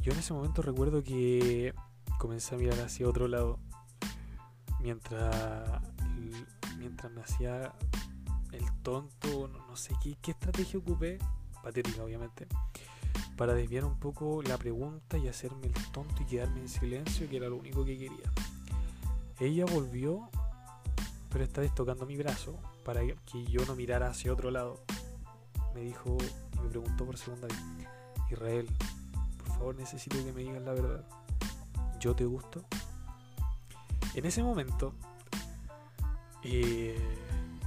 Yo 0.00 0.12
en 0.12 0.20
ese 0.20 0.32
momento 0.32 0.62
recuerdo 0.62 1.02
que 1.02 1.74
comencé 2.18 2.54
a 2.54 2.58
mirar 2.58 2.80
hacia 2.80 3.08
otro 3.08 3.26
lado 3.26 3.58
mientras 4.80 5.82
mientras 6.78 7.12
me 7.12 7.20
hacía 7.22 7.74
el 8.52 8.64
tonto, 8.82 9.48
no, 9.48 9.76
sé 9.76 9.94
qué, 10.02 10.16
qué 10.22 10.30
estrategia 10.30 10.78
ocupé, 10.78 11.18
patética 11.62 12.04
obviamente, 12.04 12.46
para 13.36 13.54
desviar 13.54 13.84
un 13.84 13.98
poco 13.98 14.42
la 14.42 14.56
pregunta 14.56 15.18
y 15.18 15.28
hacerme 15.28 15.66
el 15.66 15.92
tonto 15.92 16.22
y 16.22 16.26
quedarme 16.26 16.60
en 16.60 16.68
silencio, 16.68 17.28
que 17.28 17.36
era 17.36 17.48
lo 17.48 17.56
único 17.56 17.84
que 17.84 17.98
quería. 17.98 18.32
Ella 19.40 19.64
volvió, 19.66 20.30
pero 21.30 21.44
esta 21.44 21.60
vez 21.60 21.74
tocando 21.74 22.06
mi 22.06 22.16
brazo, 22.16 22.56
para 22.88 23.02
que 23.02 23.44
yo 23.44 23.66
no 23.66 23.76
mirara 23.76 24.08
hacia 24.08 24.32
otro 24.32 24.50
lado. 24.50 24.82
Me 25.74 25.82
dijo 25.82 26.16
y 26.54 26.60
me 26.60 26.70
preguntó 26.70 27.04
por 27.04 27.18
segunda 27.18 27.46
vez, 27.46 27.58
Israel, 28.30 28.66
por 29.36 29.48
favor 29.48 29.76
necesito 29.76 30.16
que 30.24 30.32
me 30.32 30.40
digas 30.40 30.62
la 30.62 30.72
verdad. 30.72 31.04
¿Yo 32.00 32.16
te 32.16 32.24
gusto? 32.24 32.64
En 34.14 34.24
ese 34.24 34.42
momento, 34.42 34.94
eh, 36.42 36.96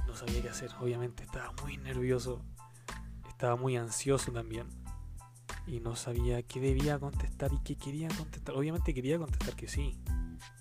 no 0.08 0.16
sabía 0.16 0.42
qué 0.42 0.48
hacer. 0.48 0.72
Obviamente 0.80 1.22
estaba 1.22 1.52
muy 1.62 1.76
nervioso, 1.76 2.42
estaba 3.28 3.54
muy 3.54 3.76
ansioso 3.76 4.32
también. 4.32 4.66
Y 5.68 5.78
no 5.78 5.94
sabía 5.94 6.42
qué 6.42 6.58
debía 6.58 6.98
contestar 6.98 7.52
y 7.52 7.60
qué 7.60 7.76
quería 7.76 8.08
contestar. 8.08 8.56
Obviamente 8.56 8.92
quería 8.92 9.18
contestar 9.18 9.54
que 9.54 9.68
sí. 9.68 9.96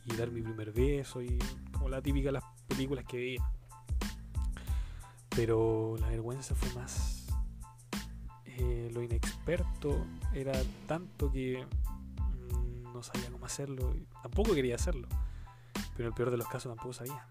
Y 0.05 0.15
dar 0.15 0.29
mi 0.29 0.43
primer 0.43 0.71
beso 0.71 1.19
y 1.23 1.39
como 1.71 1.89
la 1.89 1.99
típica 1.99 2.27
de 2.27 2.33
las 2.33 2.43
películas 2.67 3.05
que 3.05 3.17
veía. 3.17 3.51
Pero 5.35 5.95
la 5.99 6.07
vergüenza 6.07 6.55
fue 6.55 6.71
más... 6.73 7.27
Eh, 8.45 8.91
lo 8.93 9.01
inexperto 9.01 10.05
era 10.33 10.51
tanto 10.87 11.31
que 11.31 11.65
mm, 11.65 12.93
no 12.93 13.01
sabía 13.01 13.31
cómo 13.31 13.45
hacerlo. 13.45 13.95
Tampoco 14.21 14.53
quería 14.53 14.75
hacerlo. 14.75 15.07
Pero 15.73 15.99
en 15.99 16.05
el 16.07 16.13
peor 16.13 16.31
de 16.31 16.37
los 16.37 16.47
casos 16.47 16.71
tampoco 16.73 16.93
sabía. 16.93 17.27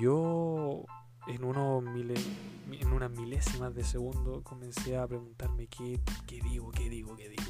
Yo 0.00 0.84
en, 1.26 1.44
uno 1.44 1.82
en 1.82 2.92
unas 2.92 3.10
milésimas 3.10 3.74
de 3.74 3.84
segundo 3.84 4.42
comencé 4.42 4.96
a 4.96 5.06
preguntarme 5.06 5.66
qué, 5.66 6.00
qué 6.26 6.40
digo, 6.40 6.70
qué 6.70 6.88
digo, 6.88 7.16
qué 7.16 7.28
digo. 7.28 7.42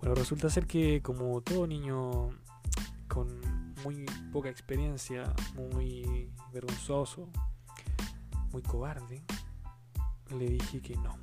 Bueno, 0.00 0.14
resulta 0.14 0.48
ser 0.48 0.66
que 0.66 1.02
como 1.02 1.40
todo 1.40 1.66
niño 1.66 2.30
con 3.08 3.40
muy 3.84 4.06
poca 4.32 4.48
experiencia, 4.48 5.32
muy 5.54 6.30
vergonzoso, 6.52 7.28
muy 8.52 8.62
cobarde, 8.62 9.24
le 10.30 10.48
dije 10.48 10.80
que 10.80 10.96
no, 10.96 11.16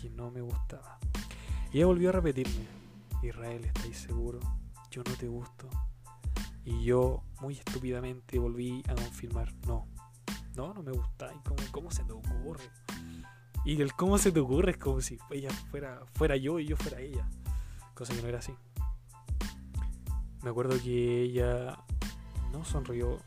que 0.00 0.10
no 0.10 0.30
me 0.30 0.40
gustaba. 0.40 0.98
Y 1.72 1.78
ella 1.78 1.86
volvió 1.86 2.10
a 2.10 2.12
repetirme, 2.12 2.66
Israel, 3.22 3.64
¿estáis 3.64 3.98
seguro? 3.98 4.40
Yo 4.90 5.02
no 5.04 5.12
te 5.14 5.26
gusto. 5.26 5.68
Y 6.64 6.84
yo 6.84 7.22
muy 7.40 7.54
estúpidamente 7.54 8.38
volví 8.38 8.82
a 8.88 8.94
confirmar, 8.94 9.52
no, 9.66 9.88
no, 10.54 10.74
no 10.74 10.82
me 10.82 10.92
gusta. 10.92 11.32
¿Y 11.34 11.38
cómo, 11.48 11.62
cómo 11.70 11.90
se 11.90 12.04
te 12.04 12.12
ocurre? 12.12 12.70
Y 13.64 13.80
el 13.80 13.92
cómo 13.94 14.18
se 14.18 14.32
te 14.32 14.40
ocurre 14.40 14.72
es 14.72 14.76
como 14.76 15.00
si 15.00 15.18
ella 15.30 15.50
fuera, 15.70 16.02
fuera 16.14 16.36
yo 16.36 16.58
y 16.58 16.66
yo 16.66 16.76
fuera 16.76 17.00
ella. 17.00 17.28
Cosa 17.94 18.14
que 18.14 18.22
no 18.22 18.28
era 18.28 18.38
así. 18.38 18.52
Me 20.42 20.50
acuerdo 20.50 20.80
que 20.82 21.22
ella 21.22 21.78
no 22.50 22.64
sonrió, 22.64 23.20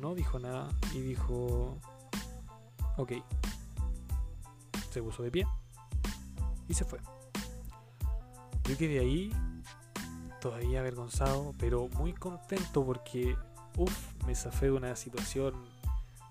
no 0.00 0.14
dijo 0.14 0.38
nada 0.38 0.68
y 0.94 1.00
dijo, 1.00 1.78
ok. 2.96 3.12
Se 4.90 5.02
puso 5.02 5.22
de 5.22 5.30
pie 5.30 5.46
y 6.68 6.74
se 6.74 6.84
fue. 6.84 7.00
Yo 8.64 8.76
quedé 8.76 9.00
ahí 9.00 9.32
todavía 10.40 10.80
avergonzado, 10.80 11.52
pero 11.58 11.88
muy 11.96 12.12
contento 12.12 12.84
porque, 12.84 13.36
uff, 13.76 14.24
me 14.26 14.34
zafé 14.34 14.66
de 14.66 14.72
una 14.72 14.96
situación 14.96 15.54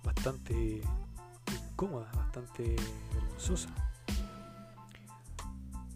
bastante 0.04 0.82
incómoda, 1.52 2.12
bastante 2.16 2.76
vergonzosa. 3.14 3.70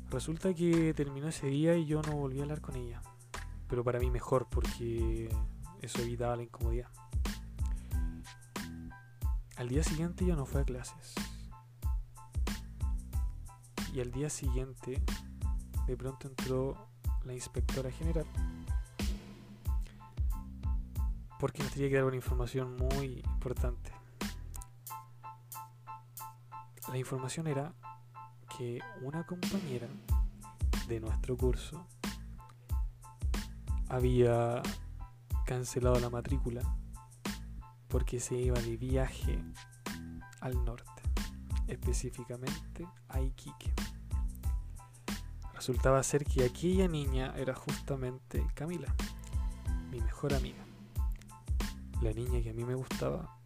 Resulta 0.10 0.54
que 0.54 0.93
terminó 0.93 1.28
ese 1.28 1.47
día 1.47 1.75
y 1.75 1.86
yo 1.86 2.01
no 2.01 2.13
volví 2.13 2.39
a 2.39 2.43
hablar 2.43 2.62
con 2.62 2.75
ella. 2.75 3.01
Pero 3.67 3.84
para 3.84 3.99
mí 3.99 4.10
mejor 4.10 4.47
porque 4.49 5.30
eso 5.82 6.01
evitaba 6.01 6.36
la 6.36 6.43
incomodidad. 6.43 6.89
Al 9.58 9.70
día 9.70 9.84
siguiente 9.84 10.26
yo 10.26 10.36
no 10.36 10.46
fue 10.46 10.62
a 10.62 10.65
clases. 10.65 11.15
Y 13.94 14.02
al 14.02 14.12
día 14.12 14.30
siguiente 14.30 15.02
de 15.88 15.98
pronto 15.98 16.28
entró 16.28 16.89
la 17.24 17.34
inspectora 17.34 17.89
general 17.91 18.26
porque 21.39 21.63
nos 21.63 21.72
tenía 21.72 21.89
que 21.89 21.96
dar 21.96 22.06
una 22.06 22.15
información 22.15 22.76
muy 22.76 23.22
importante. 23.24 23.91
La 26.89 26.98
información 26.98 27.48
era 27.48 27.74
que 28.58 28.80
una 29.02 29.26
compañera 29.26 29.88
de 30.88 31.00
nuestro 31.00 31.36
curso 31.38 31.86
había 33.89 34.62
cancelado 35.46 36.00
la 36.00 36.10
matrícula 36.10 36.62
porque 37.95 38.19
se 38.19 38.36
iba 38.36 38.60
de 38.60 38.75
viaje 38.75 39.41
al 40.41 40.65
norte, 40.65 41.01
específicamente 41.65 42.86
a 43.08 43.21
Iquique. 43.21 43.73
Resultaba 45.53 46.03
ser 46.03 46.25
que 46.25 46.43
aquella 46.43 46.89
niña 46.89 47.34
era 47.38 47.55
justamente 47.55 48.45
Camila, 48.53 48.93
mi 49.91 50.01
mejor 50.01 50.34
amiga. 50.34 50.62
La 52.01 52.12
niña 52.12 52.43
que 52.43 52.49
a 52.49 52.53
mí 52.53 52.65
me 52.65 52.75
gustaba 52.75 53.39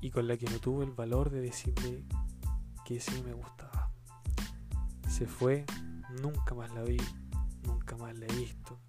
y 0.00 0.10
con 0.10 0.26
la 0.26 0.36
que 0.36 0.50
no 0.50 0.58
tuve 0.58 0.84
el 0.84 0.90
valor 0.90 1.30
de 1.30 1.42
decirle 1.42 2.02
que 2.84 2.98
sí 2.98 3.22
me 3.22 3.34
gustaba. 3.34 3.92
Se 5.08 5.28
fue, 5.28 5.64
nunca 6.20 6.56
más 6.56 6.72
la 6.72 6.82
vi, 6.82 7.00
nunca 7.62 7.96
más 7.96 8.18
la 8.18 8.26
he 8.26 8.34
visto, 8.34 8.80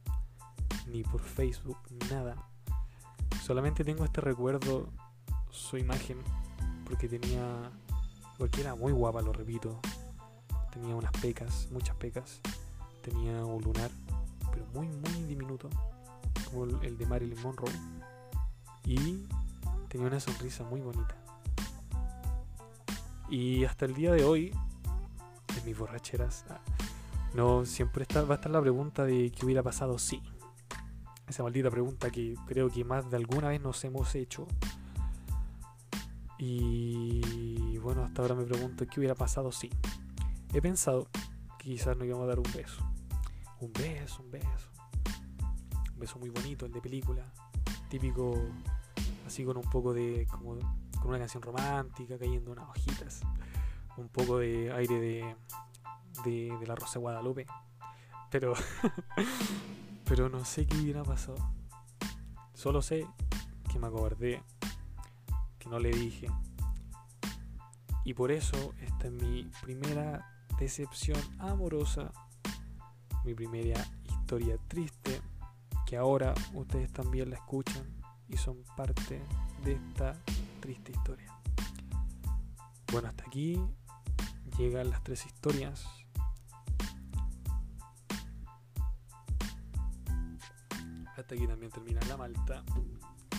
ni 0.87 1.03
por 1.03 1.21
Facebook, 1.21 1.77
nada. 2.09 2.50
Solamente 3.51 3.83
tengo 3.83 4.05
este 4.05 4.21
recuerdo, 4.21 4.87
su 5.49 5.77
imagen, 5.77 6.19
porque 6.85 7.09
tenía, 7.09 7.69
porque 8.37 8.61
era 8.61 8.75
muy 8.75 8.93
guapa, 8.93 9.21
lo 9.21 9.33
repito, 9.33 9.77
tenía 10.71 10.95
unas 10.95 11.11
pecas, 11.21 11.67
muchas 11.69 11.97
pecas. 11.97 12.39
Tenía 13.01 13.43
un 13.43 13.61
lunar, 13.61 13.91
pero 14.53 14.65
muy, 14.73 14.87
muy 14.87 15.23
diminuto, 15.23 15.69
como 16.45 16.63
el 16.63 16.97
de 16.97 17.05
Marilyn 17.05 17.41
Monroe. 17.41 17.73
Y 18.85 19.27
tenía 19.89 20.07
una 20.07 20.21
sonrisa 20.21 20.63
muy 20.63 20.79
bonita. 20.79 21.17
Y 23.29 23.65
hasta 23.65 23.83
el 23.83 23.95
día 23.95 24.13
de 24.13 24.23
hoy, 24.23 24.55
en 25.57 25.65
mis 25.65 25.77
borracheras, 25.77 26.45
ah, 26.49 26.61
no 27.33 27.65
siempre 27.65 28.03
está, 28.03 28.23
va 28.23 28.35
a 28.35 28.37
estar 28.37 28.49
la 28.49 28.61
pregunta 28.61 29.03
de 29.03 29.29
qué 29.29 29.45
hubiera 29.45 29.61
pasado 29.61 29.99
si. 29.99 30.23
Esa 31.31 31.43
maldita 31.43 31.71
pregunta 31.71 32.11
que 32.11 32.35
creo 32.45 32.69
que 32.69 32.83
más 32.83 33.09
de 33.09 33.15
alguna 33.15 33.47
vez 33.47 33.61
nos 33.61 33.81
hemos 33.85 34.15
hecho. 34.15 34.47
Y 36.37 37.77
bueno, 37.77 38.03
hasta 38.03 38.21
ahora 38.21 38.35
me 38.35 38.43
pregunto 38.43 38.85
qué 38.85 38.99
hubiera 38.99 39.15
pasado 39.15 39.49
si 39.53 39.69
he 40.53 40.61
pensado 40.61 41.07
que 41.57 41.69
quizás 41.69 41.95
nos 41.95 42.05
íbamos 42.05 42.25
a 42.25 42.27
dar 42.27 42.39
un 42.39 42.51
beso. 42.53 42.83
Un 43.61 43.71
beso, 43.71 44.23
un 44.23 44.31
beso. 44.31 44.69
Un 45.93 45.99
beso 45.99 46.19
muy 46.19 46.29
bonito, 46.29 46.65
el 46.65 46.73
de 46.73 46.81
película. 46.81 47.23
Típico, 47.87 48.33
así 49.25 49.45
con 49.45 49.55
un 49.55 49.69
poco 49.69 49.93
de. 49.93 50.27
como 50.29 50.57
con 50.99 51.11
una 51.11 51.19
canción 51.19 51.41
romántica, 51.41 52.19
cayendo 52.19 52.51
unas 52.51 52.67
hojitas. 52.67 53.21
Un 53.95 54.09
poco 54.09 54.39
de 54.39 54.69
aire 54.73 54.99
de. 54.99 55.35
de, 56.25 56.67
la 56.67 56.75
Rosa 56.75 56.99
Guadalupe. 56.99 57.45
Pero. 58.29 58.53
pero 60.11 60.27
no 60.27 60.43
sé 60.43 60.67
qué 60.67 60.75
hubiera 60.75 61.03
pasado. 61.03 61.37
Solo 62.53 62.81
sé 62.81 63.07
que 63.71 63.79
me 63.79 63.87
acobardé. 63.87 64.43
Que 65.57 65.69
no 65.69 65.79
le 65.79 65.89
dije. 65.89 66.27
Y 68.03 68.13
por 68.13 68.29
eso 68.29 68.73
esta 68.81 69.07
es 69.07 69.13
mi 69.13 69.49
primera 69.61 70.29
decepción 70.59 71.17
amorosa, 71.39 72.11
mi 73.23 73.33
primera 73.33 73.81
historia 74.09 74.57
triste, 74.67 75.21
que 75.85 75.95
ahora 75.95 76.33
ustedes 76.55 76.91
también 76.91 77.29
la 77.29 77.37
escuchan 77.37 77.85
y 78.27 78.35
son 78.35 78.65
parte 78.75 79.21
de 79.63 79.75
esta 79.75 80.21
triste 80.59 80.91
historia. 80.91 81.33
Bueno, 82.91 83.07
hasta 83.07 83.23
aquí 83.23 83.57
llegan 84.57 84.89
las 84.89 85.01
tres 85.05 85.25
historias. 85.25 86.00
Aquí 91.31 91.47
también 91.47 91.71
termina 91.71 92.01
la 92.09 92.17
malta. 92.17 92.61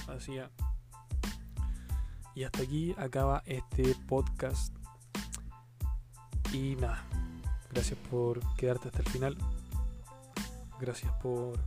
Así 0.09 0.41
Y 2.35 2.45
hasta 2.45 2.63
aquí 2.63 2.95
acaba 2.97 3.43
este 3.45 3.95
podcast. 4.09 4.75
Y 6.55 6.77
nada, 6.77 7.05
gracias 7.71 7.99
por 8.11 8.41
quedarte 8.57 8.89
hasta 8.89 9.01
el 9.01 9.09
final. 9.09 9.37
Gracias 10.81 11.13
por, 11.23 11.61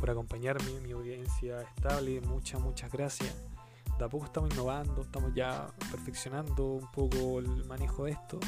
por 0.00 0.10
acompañarme, 0.10 0.80
mi 0.80 0.90
audiencia 0.90 1.62
estable. 1.62 2.20
Muchas, 2.22 2.60
muchas 2.60 2.90
gracias. 2.90 3.32
De 3.96 4.04
a 4.04 4.08
poco 4.08 4.24
estamos 4.24 4.52
innovando, 4.52 5.02
estamos 5.02 5.32
ya 5.34 5.68
perfeccionando 5.92 6.64
un 6.64 6.90
poco 6.90 7.38
el 7.38 7.64
manejo 7.66 8.06
de 8.06 8.12
esto. 8.12 8.40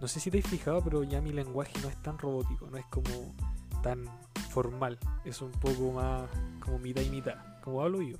No 0.00 0.08
sé 0.08 0.18
si 0.18 0.32
te 0.32 0.40
has 0.40 0.46
fijado, 0.46 0.82
pero 0.82 1.04
ya 1.04 1.20
mi 1.20 1.32
lenguaje 1.32 1.72
no 1.82 1.88
es 1.88 1.96
tan 2.02 2.18
robótico, 2.18 2.66
no 2.68 2.76
es 2.78 2.86
como 2.86 3.34
tan 3.82 4.04
formal. 4.56 4.98
Es 5.26 5.42
un 5.42 5.50
poco 5.52 5.92
más 5.92 6.30
como 6.60 6.78
mitad 6.78 7.02
y 7.02 7.10
mitad, 7.10 7.34
como 7.62 7.82
hablo 7.82 8.00
yo. 8.00 8.16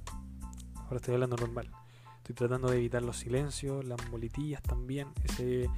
Ahora 0.84 0.96
estoy 0.96 1.14
hablando 1.14 1.34
normal. 1.38 1.70
Estoy 2.18 2.34
tratando 2.34 2.68
de 2.68 2.76
evitar 2.76 3.02
los 3.02 3.16
silencios, 3.16 3.86
las 3.86 3.98
molitillas 4.10 4.60
también. 4.60 5.08
Ese 5.24 5.70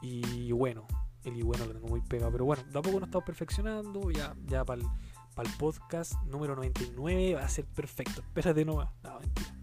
y 0.00 0.52
bueno, 0.52 0.86
el 1.24 1.36
y 1.36 1.42
bueno 1.42 1.66
lo 1.66 1.74
tengo 1.74 1.88
muy 1.88 2.00
pegado. 2.00 2.32
Pero 2.32 2.46
bueno, 2.46 2.62
tampoco 2.72 2.98
no 2.98 3.04
estamos 3.04 3.26
perfeccionando. 3.26 4.10
Ya, 4.10 4.34
ya 4.46 4.64
para 4.64 4.80
el 4.80 5.56
podcast 5.58 6.14
número 6.22 6.56
99 6.56 7.34
va 7.34 7.42
a 7.42 7.48
ser 7.50 7.66
perfecto. 7.66 8.22
Espérate, 8.22 8.64
no 8.64 8.76
va. 8.76 8.90
No, 9.02 9.20
mentira. 9.20 9.54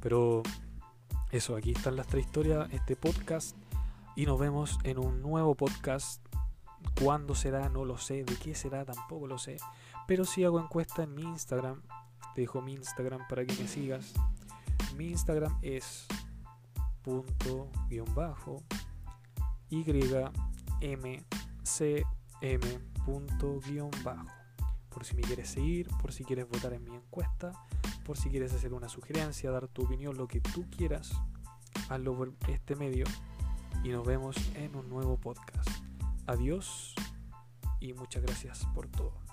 Pero 0.00 0.42
eso, 1.30 1.54
aquí 1.54 1.70
están 1.70 1.94
las 1.94 2.08
tres 2.08 2.26
historias, 2.26 2.68
este 2.72 2.96
podcast. 2.96 3.56
Y 4.16 4.26
nos 4.26 4.40
vemos 4.40 4.76
en 4.82 4.98
un 4.98 5.22
nuevo 5.22 5.54
podcast. 5.54 6.27
¿Cuándo 7.00 7.34
será? 7.34 7.68
No 7.68 7.84
lo 7.84 7.98
sé. 7.98 8.24
¿De 8.24 8.36
qué 8.36 8.54
será? 8.54 8.84
Tampoco 8.84 9.26
lo 9.26 9.38
sé. 9.38 9.56
Pero 10.06 10.24
si 10.24 10.44
hago 10.44 10.60
encuesta 10.60 11.02
en 11.02 11.14
mi 11.14 11.22
Instagram. 11.22 11.82
Te 12.34 12.42
dejo 12.42 12.62
mi 12.62 12.74
Instagram 12.74 13.26
para 13.28 13.44
que 13.44 13.54
me 13.54 13.68
sigas. 13.68 14.14
Mi 14.96 15.08
Instagram 15.08 15.58
es 15.62 16.06
punto 17.02 17.70
guion 17.88 18.12
bajo 18.14 18.62
ymcm 19.70 21.22
bajo 24.04 24.38
por 24.90 25.04
si 25.04 25.14
me 25.14 25.22
quieres 25.22 25.48
seguir, 25.48 25.88
por 26.00 26.12
si 26.12 26.24
quieres 26.24 26.48
votar 26.48 26.72
en 26.72 26.82
mi 26.82 26.94
encuesta, 26.94 27.52
por 28.04 28.16
si 28.16 28.30
quieres 28.30 28.52
hacer 28.52 28.72
una 28.74 28.88
sugerencia, 28.88 29.50
dar 29.50 29.68
tu 29.68 29.84
opinión, 29.84 30.16
lo 30.16 30.26
que 30.26 30.40
tú 30.40 30.66
quieras, 30.76 31.12
hazlo 31.88 32.16
por 32.16 32.32
este 32.48 32.74
medio 32.74 33.04
y 33.84 33.90
nos 33.90 34.04
vemos 34.04 34.36
en 34.56 34.74
un 34.74 34.88
nuevo 34.88 35.16
podcast. 35.16 35.68
Adiós 36.28 36.94
y 37.80 37.94
muchas 37.94 38.22
gracias 38.22 38.66
por 38.74 38.86
todo. 38.86 39.27